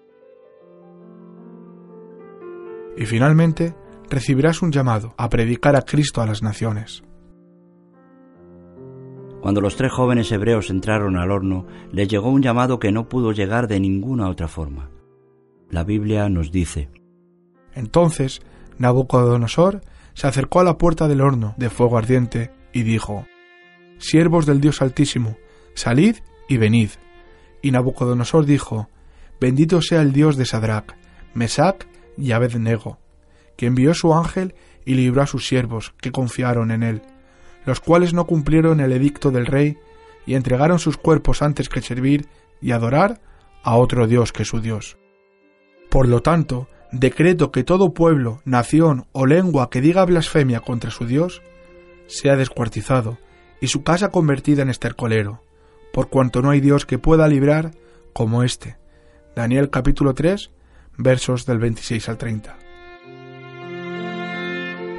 Y 2.97 3.05
finalmente, 3.05 3.75
recibirás 4.09 4.61
un 4.61 4.71
llamado 4.71 5.13
a 5.17 5.29
predicar 5.29 5.75
a 5.75 5.81
Cristo 5.81 6.21
a 6.21 6.25
las 6.25 6.41
naciones. 6.41 7.03
Cuando 9.41 9.61
los 9.61 9.75
tres 9.75 9.91
jóvenes 9.91 10.31
hebreos 10.31 10.69
entraron 10.69 11.17
al 11.17 11.31
horno, 11.31 11.65
les 11.91 12.07
llegó 12.07 12.29
un 12.29 12.41
llamado 12.41 12.79
que 12.79 12.91
no 12.91 13.07
pudo 13.07 13.31
llegar 13.31 13.67
de 13.67 13.79
ninguna 13.79 14.29
otra 14.29 14.47
forma. 14.47 14.89
La 15.69 15.83
Biblia 15.83 16.27
nos 16.29 16.51
dice, 16.51 16.89
Entonces 17.73 18.41
Nabucodonosor 18.77 19.81
se 20.13 20.27
acercó 20.27 20.59
a 20.59 20.63
la 20.63 20.77
puerta 20.77 21.07
del 21.07 21.21
horno 21.21 21.53
de 21.57 21.69
fuego 21.69 21.97
ardiente 21.97 22.51
y 22.73 22.83
dijo, 22.83 23.25
Siervos 23.99 24.45
del 24.45 24.61
Dios 24.61 24.81
Altísimo, 24.81 25.37
salid 25.73 26.17
y 26.49 26.57
venid. 26.57 26.89
Y 27.61 27.71
Nabucodonosor 27.71 28.45
dijo, 28.45 28.89
Bendito 29.39 29.81
sea 29.81 30.01
el 30.01 30.13
Dios 30.13 30.35
de 30.37 30.45
Sadrach, 30.45 30.95
Mesac 31.33 31.87
y 32.17 32.31
Abednego, 32.31 32.99
que 33.57 33.65
envió 33.65 33.93
su 33.93 34.13
ángel 34.13 34.55
y 34.85 34.93
libró 34.93 35.21
a 35.21 35.27
sus 35.27 35.45
siervos, 35.45 35.93
que 35.99 36.13
confiaron 36.13 36.71
en 36.71 36.83
él, 36.83 37.01
los 37.65 37.81
cuales 37.81 38.13
no 38.13 38.25
cumplieron 38.25 38.79
el 38.79 38.93
edicto 38.93 39.31
del 39.31 39.45
rey 39.45 39.77
y 40.25 40.35
entregaron 40.35 40.79
sus 40.79 40.95
cuerpos 40.95 41.41
antes 41.41 41.67
que 41.67 41.81
servir 41.81 42.27
y 42.61 42.71
adorar 42.71 43.19
a 43.63 43.75
otro 43.75 44.07
Dios 44.07 44.31
que 44.31 44.45
su 44.45 44.61
Dios. 44.61 44.97
Por 45.89 46.07
lo 46.07 46.21
tanto, 46.21 46.67
decreto 46.91 47.51
que 47.51 47.63
todo 47.63 47.93
pueblo, 47.93 48.41
nación 48.45 49.07
o 49.11 49.25
lengua 49.25 49.69
que 49.69 49.81
diga 49.81 50.05
blasfemia 50.05 50.61
contra 50.61 50.91
su 50.91 51.05
Dios 51.05 51.41
sea 52.07 52.35
descuartizado 52.35 53.17
y 53.59 53.67
su 53.67 53.83
casa 53.83 54.09
convertida 54.09 54.61
en 54.61 54.69
estercolero, 54.69 55.41
por 55.91 56.09
cuanto 56.09 56.41
no 56.41 56.51
hay 56.51 56.61
Dios 56.61 56.85
que 56.85 56.99
pueda 56.99 57.27
librar 57.27 57.71
como 58.13 58.43
éste. 58.43 58.77
Daniel 59.35 59.69
capítulo 59.69 60.13
3, 60.13 60.51
versos 60.97 61.45
del 61.45 61.59
26 61.59 62.09
al 62.09 62.17
30. 62.17 62.66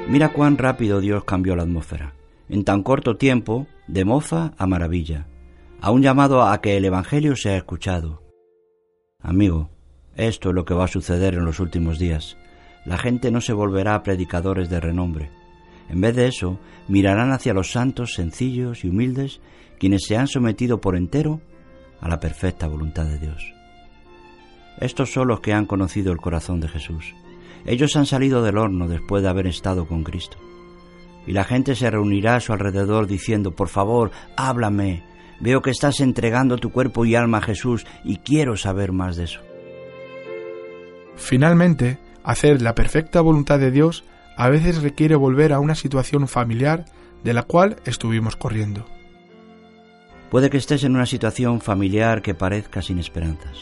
Mira 0.09 0.33
cuán 0.33 0.57
rápido 0.57 1.01
Dios 1.01 1.23
cambió 1.23 1.55
la 1.55 1.61
atmósfera. 1.61 2.15
En 2.49 2.63
tan 2.63 2.81
corto 2.81 3.17
tiempo, 3.17 3.67
de 3.87 4.05
mofa 4.05 4.53
a 4.57 4.65
maravilla, 4.65 5.27
a 5.81 5.91
un 5.91 6.01
llamado 6.01 6.41
a 6.41 6.59
que 6.61 6.77
el 6.77 6.85
Evangelio 6.85 7.35
sea 7.35 7.55
escuchado. 7.55 8.23
Amigo, 9.21 9.69
esto 10.15 10.49
es 10.49 10.55
lo 10.55 10.65
que 10.65 10.73
va 10.73 10.85
a 10.85 10.87
suceder 10.87 11.35
en 11.35 11.45
los 11.45 11.59
últimos 11.59 11.99
días. 11.99 12.37
La 12.85 12.97
gente 12.97 13.29
no 13.29 13.39
se 13.39 13.53
volverá 13.53 13.93
a 13.93 14.01
predicadores 14.01 14.67
de 14.67 14.79
renombre. 14.79 15.29
En 15.89 16.01
vez 16.01 16.15
de 16.15 16.25
eso, 16.25 16.59
mirarán 16.87 17.31
hacia 17.31 17.53
los 17.53 17.71
santos 17.71 18.15
sencillos 18.15 18.83
y 18.83 18.89
humildes, 18.89 19.41
quienes 19.77 20.05
se 20.07 20.17
han 20.17 20.27
sometido 20.27 20.81
por 20.81 20.95
entero 20.95 21.39
a 22.01 22.09
la 22.09 22.19
perfecta 22.19 22.67
voluntad 22.67 23.05
de 23.05 23.19
Dios. 23.19 23.53
Estos 24.79 25.13
son 25.13 25.27
los 25.27 25.41
que 25.41 25.53
han 25.53 25.67
conocido 25.67 26.11
el 26.11 26.17
corazón 26.17 26.61
de 26.61 26.67
Jesús. 26.67 27.13
Ellos 27.65 27.95
han 27.95 28.05
salido 28.05 28.43
del 28.43 28.57
horno 28.57 28.87
después 28.87 29.23
de 29.23 29.29
haber 29.29 29.47
estado 29.47 29.87
con 29.87 30.03
Cristo. 30.03 30.37
Y 31.27 31.33
la 31.33 31.43
gente 31.43 31.75
se 31.75 31.89
reunirá 31.89 32.35
a 32.35 32.39
su 32.39 32.53
alrededor 32.53 33.07
diciendo, 33.07 33.51
por 33.51 33.69
favor, 33.69 34.11
háblame. 34.37 35.03
Veo 35.39 35.61
que 35.61 35.71
estás 35.71 35.99
entregando 35.99 36.57
tu 36.57 36.71
cuerpo 36.71 37.05
y 37.05 37.15
alma 37.15 37.37
a 37.37 37.41
Jesús 37.41 37.85
y 38.03 38.17
quiero 38.17 38.57
saber 38.57 38.91
más 38.91 39.15
de 39.15 39.25
eso. 39.25 39.41
Finalmente, 41.15 41.99
hacer 42.23 42.61
la 42.61 42.75
perfecta 42.75 43.21
voluntad 43.21 43.59
de 43.59 43.71
Dios 43.71 44.03
a 44.37 44.49
veces 44.49 44.81
requiere 44.81 45.15
volver 45.15 45.53
a 45.53 45.59
una 45.59 45.75
situación 45.75 46.27
familiar 46.27 46.85
de 47.23 47.33
la 47.33 47.43
cual 47.43 47.77
estuvimos 47.85 48.35
corriendo. 48.35 48.85
Puede 50.31 50.49
que 50.49 50.57
estés 50.57 50.83
en 50.83 50.95
una 50.95 51.05
situación 51.05 51.59
familiar 51.59 52.21
que 52.21 52.35
parezca 52.35 52.81
sin 52.81 52.99
esperanzas. 52.99 53.57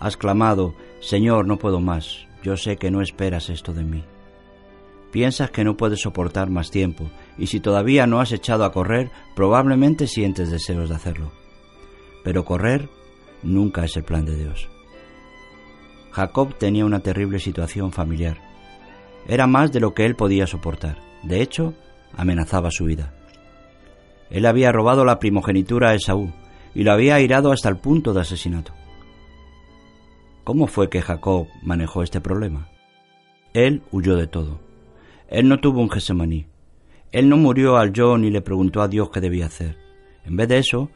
Has 0.00 0.16
clamado, 0.16 0.74
Señor, 1.00 1.46
no 1.46 1.58
puedo 1.58 1.80
más, 1.80 2.26
yo 2.42 2.56
sé 2.56 2.76
que 2.76 2.90
no 2.90 3.00
esperas 3.00 3.50
esto 3.50 3.72
de 3.72 3.84
mí. 3.84 4.04
Piensas 5.10 5.50
que 5.50 5.64
no 5.64 5.76
puedes 5.76 6.00
soportar 6.00 6.50
más 6.50 6.70
tiempo, 6.70 7.10
y 7.36 7.46
si 7.46 7.60
todavía 7.60 8.06
no 8.06 8.20
has 8.20 8.32
echado 8.32 8.64
a 8.64 8.72
correr, 8.72 9.10
probablemente 9.34 10.06
sientes 10.06 10.50
deseos 10.50 10.88
de 10.88 10.94
hacerlo. 10.94 11.32
Pero 12.24 12.44
correr 12.44 12.88
nunca 13.42 13.84
es 13.84 13.96
el 13.96 14.04
plan 14.04 14.24
de 14.24 14.36
Dios. 14.36 14.68
Jacob 16.12 16.54
tenía 16.58 16.84
una 16.84 17.00
terrible 17.00 17.38
situación 17.38 17.92
familiar 17.92 18.52
era 19.26 19.46
más 19.46 19.72
de 19.72 19.80
lo 19.80 19.94
que 19.94 20.04
él 20.04 20.16
podía 20.16 20.46
soportar. 20.46 20.98
De 21.22 21.42
hecho, 21.42 21.74
amenazaba 22.16 22.70
su 22.70 22.84
vida. 22.84 23.14
Él 24.30 24.46
había 24.46 24.72
robado 24.72 25.04
la 25.04 25.18
primogenitura 25.18 25.90
a 25.90 25.94
Esaú 25.94 26.32
y 26.74 26.84
lo 26.84 26.92
había 26.92 27.16
airado 27.16 27.52
hasta 27.52 27.68
el 27.68 27.76
punto 27.76 28.12
de 28.12 28.22
asesinato. 28.22 28.72
¿Cómo 30.44 30.66
fue 30.66 30.90
que 30.90 31.02
Jacob 31.02 31.46
manejó 31.62 32.02
este 32.02 32.20
problema? 32.20 32.68
Él 33.52 33.82
huyó 33.92 34.16
de 34.16 34.26
todo. 34.26 34.60
Él 35.28 35.48
no 35.48 35.60
tuvo 35.60 35.80
un 35.80 35.90
Gesemaní. 35.90 36.46
Él 37.12 37.28
no 37.28 37.36
murió 37.36 37.76
al 37.76 37.92
yo 37.92 38.18
ni 38.18 38.30
le 38.30 38.40
preguntó 38.40 38.82
a 38.82 38.88
Dios 38.88 39.10
qué 39.10 39.20
debía 39.20 39.46
hacer. 39.46 39.78
En 40.24 40.36
vez 40.36 40.48
de 40.48 40.58
eso, 40.58 40.90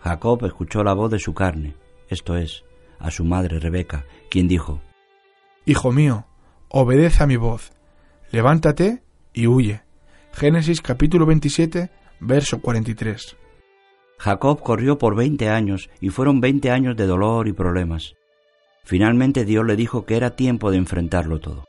Jacob 0.00 0.44
escuchó 0.46 0.82
la 0.84 0.94
voz 0.94 1.10
de 1.10 1.18
su 1.18 1.34
carne, 1.34 1.74
esto 2.08 2.36
es, 2.36 2.64
a 2.98 3.10
su 3.10 3.24
madre 3.24 3.58
Rebeca, 3.58 4.04
quien 4.30 4.48
dijo, 4.48 4.80
Hijo 5.66 5.92
mío, 5.92 6.26
obedece 6.68 7.24
a 7.24 7.26
mi 7.26 7.36
voz, 7.36 7.72
levántate 8.30 9.02
y 9.34 9.46
huye. 9.46 9.82
Génesis 10.32 10.80
capítulo 10.80 11.26
27, 11.26 11.90
verso 12.20 12.60
43. 12.60 13.36
Jacob 14.18 14.62
corrió 14.62 14.96
por 14.98 15.14
veinte 15.16 15.48
años 15.48 15.90
y 16.00 16.08
fueron 16.08 16.40
veinte 16.40 16.70
años 16.70 16.96
de 16.96 17.06
dolor 17.06 17.48
y 17.48 17.52
problemas. 17.52 18.17
Finalmente 18.88 19.44
Dios 19.44 19.66
le 19.66 19.76
dijo 19.76 20.06
que 20.06 20.16
era 20.16 20.30
tiempo 20.30 20.70
de 20.70 20.78
enfrentarlo 20.78 21.40
todo. 21.40 21.66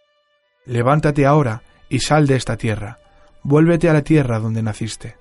Levántate 0.65 1.25
ahora 1.25 1.63
y 1.89 1.99
sal 1.99 2.27
de 2.27 2.37
esta 2.37 2.55
tierra. 2.55 2.97
Vuélvete 3.43 3.89
a 3.89 3.93
la 3.93 4.03
tierra 4.03 4.39
donde 4.39 4.63
naciste. 4.63 5.17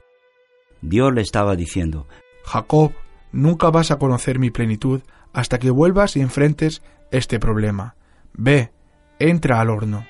Dios 0.80 1.12
le 1.12 1.22
estaba 1.22 1.56
diciendo, 1.56 2.06
Jacob, 2.44 2.92
nunca 3.32 3.70
vas 3.70 3.90
a 3.90 3.98
conocer 3.98 4.38
mi 4.38 4.50
plenitud 4.50 5.00
hasta 5.32 5.58
que 5.58 5.70
vuelvas 5.70 6.16
y 6.16 6.20
enfrentes 6.20 6.82
este 7.10 7.40
problema. 7.40 7.96
Ve, 8.32 8.70
entra 9.18 9.60
al 9.60 9.68
horno. 9.68 10.06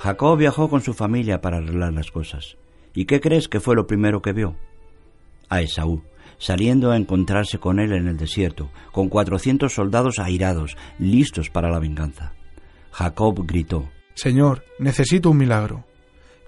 Jacob 0.00 0.36
viajó 0.36 0.68
con 0.68 0.82
su 0.82 0.92
familia 0.92 1.40
para 1.40 1.56
arreglar 1.56 1.94
las 1.94 2.10
cosas. 2.10 2.58
¿Y 2.92 3.06
qué 3.06 3.22
crees 3.22 3.48
que 3.48 3.60
fue 3.60 3.74
lo 3.74 3.86
primero 3.86 4.20
que 4.20 4.34
vio? 4.34 4.58
A 5.48 5.62
Esaú, 5.62 6.02
saliendo 6.38 6.90
a 6.90 6.96
encontrarse 6.96 7.58
con 7.58 7.78
él 7.78 7.92
en 7.92 8.08
el 8.08 8.16
desierto, 8.16 8.70
con 8.92 9.08
cuatrocientos 9.08 9.74
soldados 9.74 10.18
airados, 10.18 10.76
listos 10.98 11.50
para 11.50 11.70
la 11.70 11.78
venganza. 11.78 12.32
Jacob 12.90 13.44
gritó, 13.46 13.88
Señor, 14.14 14.64
necesito 14.78 15.30
un 15.30 15.38
milagro. 15.38 15.84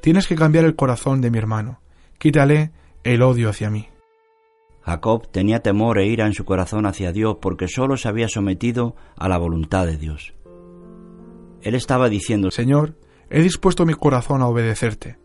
Tienes 0.00 0.26
que 0.26 0.36
cambiar 0.36 0.64
el 0.64 0.76
corazón 0.76 1.20
de 1.20 1.30
mi 1.30 1.38
hermano. 1.38 1.80
Quítale 2.18 2.72
el 3.04 3.22
odio 3.22 3.50
hacia 3.50 3.70
mí. 3.70 3.88
Jacob 4.80 5.28
tenía 5.30 5.60
temor 5.60 5.98
e 5.98 6.06
ira 6.06 6.26
en 6.26 6.32
su 6.32 6.44
corazón 6.44 6.86
hacia 6.86 7.12
Dios 7.12 7.36
porque 7.42 7.68
sólo 7.68 7.96
se 7.98 8.08
había 8.08 8.28
sometido 8.28 8.96
a 9.16 9.28
la 9.28 9.36
voluntad 9.36 9.84
de 9.84 9.98
Dios. 9.98 10.34
Él 11.60 11.74
estaba 11.74 12.08
diciendo, 12.08 12.50
Señor, 12.50 12.96
he 13.28 13.42
dispuesto 13.42 13.84
mi 13.84 13.92
corazón 13.94 14.40
a 14.40 14.46
obedecerte, 14.46 15.18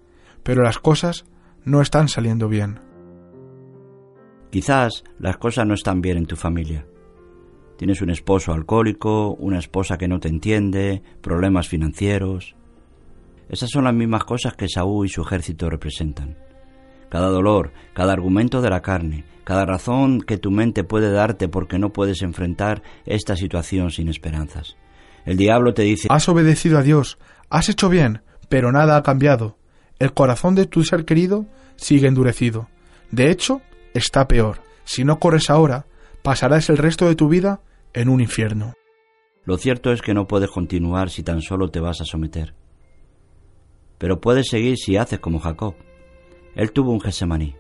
pero 0.43 0.63
las 0.63 0.79
cosas 0.79 1.25
no 1.63 1.81
están 1.81 2.09
saliendo 2.09 2.49
bien. 2.49 2.81
Quizás 4.53 5.03
las 5.17 5.37
cosas 5.37 5.65
no 5.65 5.73
están 5.73 5.99
bien 5.99 6.15
en 6.15 6.27
tu 6.27 6.35
familia. 6.35 6.85
Tienes 7.75 8.03
un 8.03 8.11
esposo 8.11 8.53
alcohólico, 8.53 9.33
una 9.33 9.57
esposa 9.57 9.97
que 9.97 10.07
no 10.07 10.19
te 10.19 10.27
entiende, 10.27 11.01
problemas 11.21 11.67
financieros. 11.67 12.55
Esas 13.49 13.71
son 13.71 13.85
las 13.85 13.95
mismas 13.95 14.25
cosas 14.25 14.53
que 14.53 14.69
Saúl 14.69 15.07
y 15.07 15.09
su 15.09 15.23
ejército 15.23 15.71
representan. 15.71 16.37
Cada 17.09 17.29
dolor, 17.29 17.73
cada 17.95 18.13
argumento 18.13 18.61
de 18.61 18.69
la 18.69 18.83
carne, 18.83 19.25
cada 19.43 19.65
razón 19.65 20.21
que 20.21 20.37
tu 20.37 20.51
mente 20.51 20.83
puede 20.83 21.11
darte 21.11 21.47
porque 21.47 21.79
no 21.79 21.91
puedes 21.91 22.21
enfrentar 22.21 22.83
esta 23.07 23.35
situación 23.35 23.89
sin 23.89 24.07
esperanzas. 24.07 24.77
El 25.25 25.35
diablo 25.35 25.73
te 25.73 25.81
dice, 25.81 26.09
Has 26.11 26.29
obedecido 26.29 26.77
a 26.77 26.83
Dios, 26.83 27.17
has 27.49 27.69
hecho 27.69 27.89
bien, 27.89 28.21
pero 28.49 28.71
nada 28.71 28.97
ha 28.97 29.01
cambiado. 29.01 29.57
El 29.97 30.13
corazón 30.13 30.53
de 30.53 30.67
tu 30.67 30.83
ser 30.83 31.05
querido 31.05 31.47
sigue 31.75 32.07
endurecido. 32.07 32.69
De 33.09 33.31
hecho, 33.31 33.63
está 33.93 34.27
peor. 34.27 34.61
Si 34.85 35.03
no 35.03 35.19
corres 35.19 35.49
ahora, 35.49 35.85
pasarás 36.21 36.69
el 36.69 36.77
resto 36.77 37.07
de 37.07 37.15
tu 37.15 37.29
vida 37.29 37.61
en 37.93 38.09
un 38.09 38.21
infierno. 38.21 38.73
Lo 39.45 39.57
cierto 39.57 39.91
es 39.91 40.01
que 40.01 40.13
no 40.13 40.27
puedes 40.27 40.49
continuar 40.49 41.09
si 41.09 41.23
tan 41.23 41.41
solo 41.41 41.69
te 41.69 41.79
vas 41.79 42.01
a 42.01 42.05
someter. 42.05 42.55
Pero 43.97 44.21
puedes 44.21 44.47
seguir 44.47 44.77
si 44.77 44.97
haces 44.97 45.19
como 45.19 45.39
Jacob. 45.39 45.75
Él 46.55 46.71
tuvo 46.71 46.91
un 46.91 47.01
Gesemaní, 47.01 47.55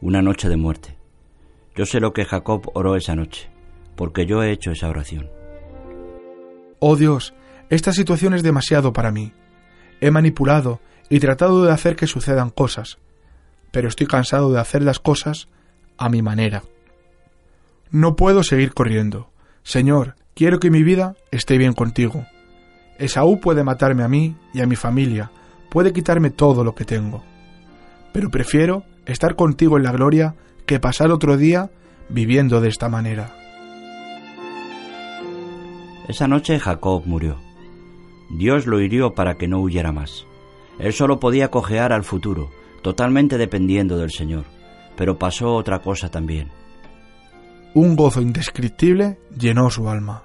una 0.00 0.22
noche 0.22 0.48
de 0.48 0.56
muerte. 0.56 0.98
Yo 1.74 1.86
sé 1.86 2.00
lo 2.00 2.12
que 2.12 2.24
Jacob 2.24 2.70
oró 2.74 2.96
esa 2.96 3.14
noche, 3.14 3.50
porque 3.96 4.26
yo 4.26 4.42
he 4.42 4.50
hecho 4.52 4.70
esa 4.70 4.88
oración. 4.88 5.30
Oh 6.80 6.96
Dios, 6.96 7.34
esta 7.70 7.92
situación 7.92 8.34
es 8.34 8.42
demasiado 8.42 8.92
para 8.92 9.12
mí. 9.12 9.32
He 10.00 10.10
manipulado 10.10 10.80
y 11.08 11.20
tratado 11.20 11.64
de 11.64 11.72
hacer 11.72 11.96
que 11.96 12.06
sucedan 12.06 12.50
cosas, 12.50 12.98
pero 13.70 13.88
estoy 13.88 14.06
cansado 14.06 14.52
de 14.52 14.60
hacer 14.60 14.82
las 14.82 14.98
cosas 14.98 15.48
a 15.96 16.08
mi 16.08 16.22
manera. 16.22 16.62
No 17.90 18.16
puedo 18.16 18.42
seguir 18.42 18.74
corriendo. 18.74 19.30
Señor, 19.62 20.14
quiero 20.34 20.60
que 20.60 20.70
mi 20.70 20.82
vida 20.82 21.16
esté 21.30 21.58
bien 21.58 21.72
contigo. 21.72 22.26
Esaú 22.98 23.40
puede 23.40 23.64
matarme 23.64 24.02
a 24.02 24.08
mí 24.08 24.36
y 24.52 24.60
a 24.60 24.66
mi 24.66 24.76
familia, 24.76 25.30
puede 25.70 25.92
quitarme 25.92 26.30
todo 26.30 26.64
lo 26.64 26.74
que 26.74 26.84
tengo. 26.84 27.22
pero 28.12 28.30
prefiero 28.30 28.84
estar 29.06 29.36
contigo 29.36 29.76
en 29.76 29.84
la 29.84 29.92
gloria 29.92 30.34
que 30.66 30.80
pasar 30.80 31.12
otro 31.12 31.36
día 31.36 31.70
viviendo 32.08 32.60
de 32.60 32.68
esta 32.68 32.88
manera. 32.88 33.32
Esa 36.08 36.26
noche 36.26 36.58
Jacob 36.58 37.02
murió. 37.06 37.36
Dios 38.30 38.66
lo 38.66 38.80
hirió 38.80 39.14
para 39.14 39.36
que 39.36 39.46
no 39.46 39.60
huyera 39.60 39.92
más. 39.92 40.26
Él 40.78 40.92
solo 40.92 41.20
podía 41.20 41.50
cojear 41.50 41.92
al 41.92 42.04
futuro, 42.04 42.50
totalmente 42.82 43.38
dependiendo 43.38 43.98
del 43.98 44.10
Señor. 44.10 44.44
Pero 44.96 45.18
pasó 45.18 45.54
otra 45.54 45.80
cosa 45.80 46.10
también. 46.10 46.48
Un 47.74 47.96
gozo 47.96 48.20
indescriptible 48.20 49.18
llenó 49.38 49.70
su 49.70 49.88
alma. 49.88 50.24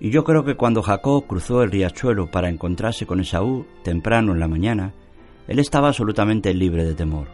Y 0.00 0.10
yo 0.10 0.24
creo 0.24 0.44
que 0.44 0.56
cuando 0.56 0.82
Jacob 0.82 1.26
cruzó 1.26 1.62
el 1.62 1.70
riachuelo 1.70 2.30
para 2.30 2.48
encontrarse 2.48 3.06
con 3.06 3.20
Esaú 3.20 3.66
temprano 3.84 4.32
en 4.32 4.40
la 4.40 4.48
mañana, 4.48 4.94
él 5.46 5.58
estaba 5.58 5.88
absolutamente 5.88 6.52
libre 6.54 6.84
de 6.84 6.94
temor. 6.94 7.28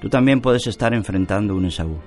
Tú 0.00 0.08
también 0.08 0.40
puedes 0.40 0.66
estar 0.66 0.94
enfrentando 0.94 1.54
un 1.54 1.66
Esaú. 1.66 1.98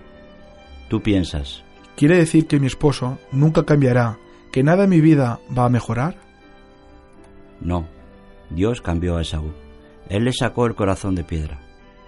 Tú 0.89 1.01
piensas. 1.01 1.63
¿Quiere 1.95 2.17
decir 2.17 2.47
que 2.47 2.59
mi 2.59 2.67
esposo 2.67 3.19
nunca 3.31 3.65
cambiará 3.65 4.17
que 4.51 4.63
nada 4.63 4.85
en 4.85 4.89
mi 4.89 5.01
vida 5.01 5.39
va 5.55 5.65
a 5.65 5.69
mejorar? 5.69 6.15
No, 7.61 7.87
Dios 8.49 8.81
cambió 8.81 9.17
a 9.17 9.21
Esaú. 9.21 9.62
Él 10.09 10.25
le 10.25 10.33
sacó 10.33 10.65
el 10.65 10.75
corazón 10.75 11.15
de 11.15 11.23
piedra. 11.23 11.59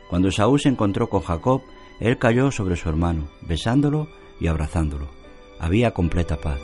Cuando 0.10 0.27
Esaú 0.27 0.58
se 0.58 0.69
encontró 0.69 1.10
con 1.10 1.21
Jacob, 1.21 1.62
él 1.99 2.17
cayó 2.17 2.51
sobre 2.51 2.75
su 2.75 2.89
hermano, 2.89 3.27
besándolo 3.41 4.08
y 4.39 4.47
abrazándolo. 4.47 5.10
Había 5.60 5.91
completa 5.91 6.38
paz. 6.38 6.60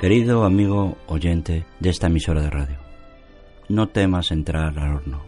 Querido 0.00 0.44
amigo 0.44 0.98
oyente 1.06 1.64
de 1.80 1.88
esta 1.88 2.08
emisora 2.08 2.42
de 2.42 2.50
radio, 2.50 2.76
no 3.70 3.88
temas 3.88 4.30
entrar 4.30 4.78
al 4.78 4.92
horno. 4.92 5.22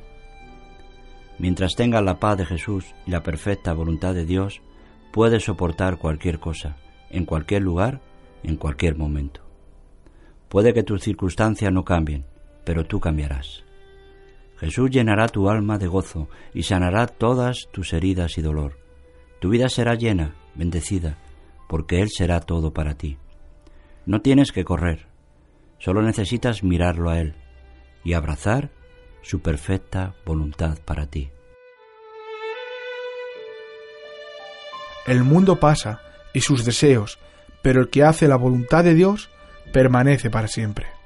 Mientras 1.39 1.75
tengas 1.75 2.03
la 2.03 2.19
paz 2.19 2.37
de 2.37 2.45
Jesús 2.45 2.85
y 3.07 3.13
la 3.13 3.23
perfecta 3.23 3.73
voluntad 3.73 4.13
de 4.13 4.27
Dios, 4.27 4.61
puedes 5.13 5.45
soportar 5.45 5.99
cualquier 5.99 6.39
cosa, 6.39 6.77
en 7.09 7.25
cualquier 7.25 7.63
lugar, 7.63 8.03
en 8.43 8.57
cualquier 8.57 8.97
momento. 8.97 9.48
Puede 10.49 10.73
que 10.73 10.83
tus 10.83 11.03
circunstancias 11.03 11.73
no 11.73 11.85
cambien, 11.85 12.25
pero 12.65 12.85
tú 12.85 13.01
cambiarás. 13.01 13.65
Jesús 14.59 14.91
llenará 14.91 15.29
tu 15.29 15.49
alma 15.49 15.79
de 15.79 15.87
gozo 15.87 16.29
y 16.53 16.65
sanará 16.65 17.07
todas 17.07 17.69
tus 17.71 17.93
heridas 17.93 18.39
y 18.39 18.43
dolor. 18.43 18.79
Tu 19.41 19.51
vida 19.51 19.69
será 19.69 19.95
llena, 19.95 20.35
bendecida, 20.55 21.19
porque 21.69 22.01
Él 22.01 22.09
será 22.11 22.41
todo 22.41 22.73
para 22.73 22.95
ti. 22.95 23.19
No 24.05 24.21
tienes 24.21 24.53
que 24.53 24.65
correr, 24.65 25.07
solo 25.79 26.03
necesitas 26.03 26.65
mirarlo 26.65 27.11
a 27.11 27.21
Él 27.21 27.35
y 28.03 28.15
abrazar 28.15 28.71
su 29.23 29.41
perfecta 29.41 30.15
voluntad 30.25 30.79
para 30.85 31.07
ti. 31.07 31.31
El 35.07 35.25
mundo 35.25 35.61
pasa 35.61 36.01
y 36.35 36.41
sus 36.41 36.65
deseos, 36.65 37.19
pero 37.63 37.81
el 37.81 37.91
que 37.91 38.03
hace 38.03 38.29
la 38.29 38.37
voluntad 38.37 38.85
de 38.85 38.95
Dios 38.95 39.31
permanece 39.73 40.31
para 40.31 40.49
siempre. 40.49 40.98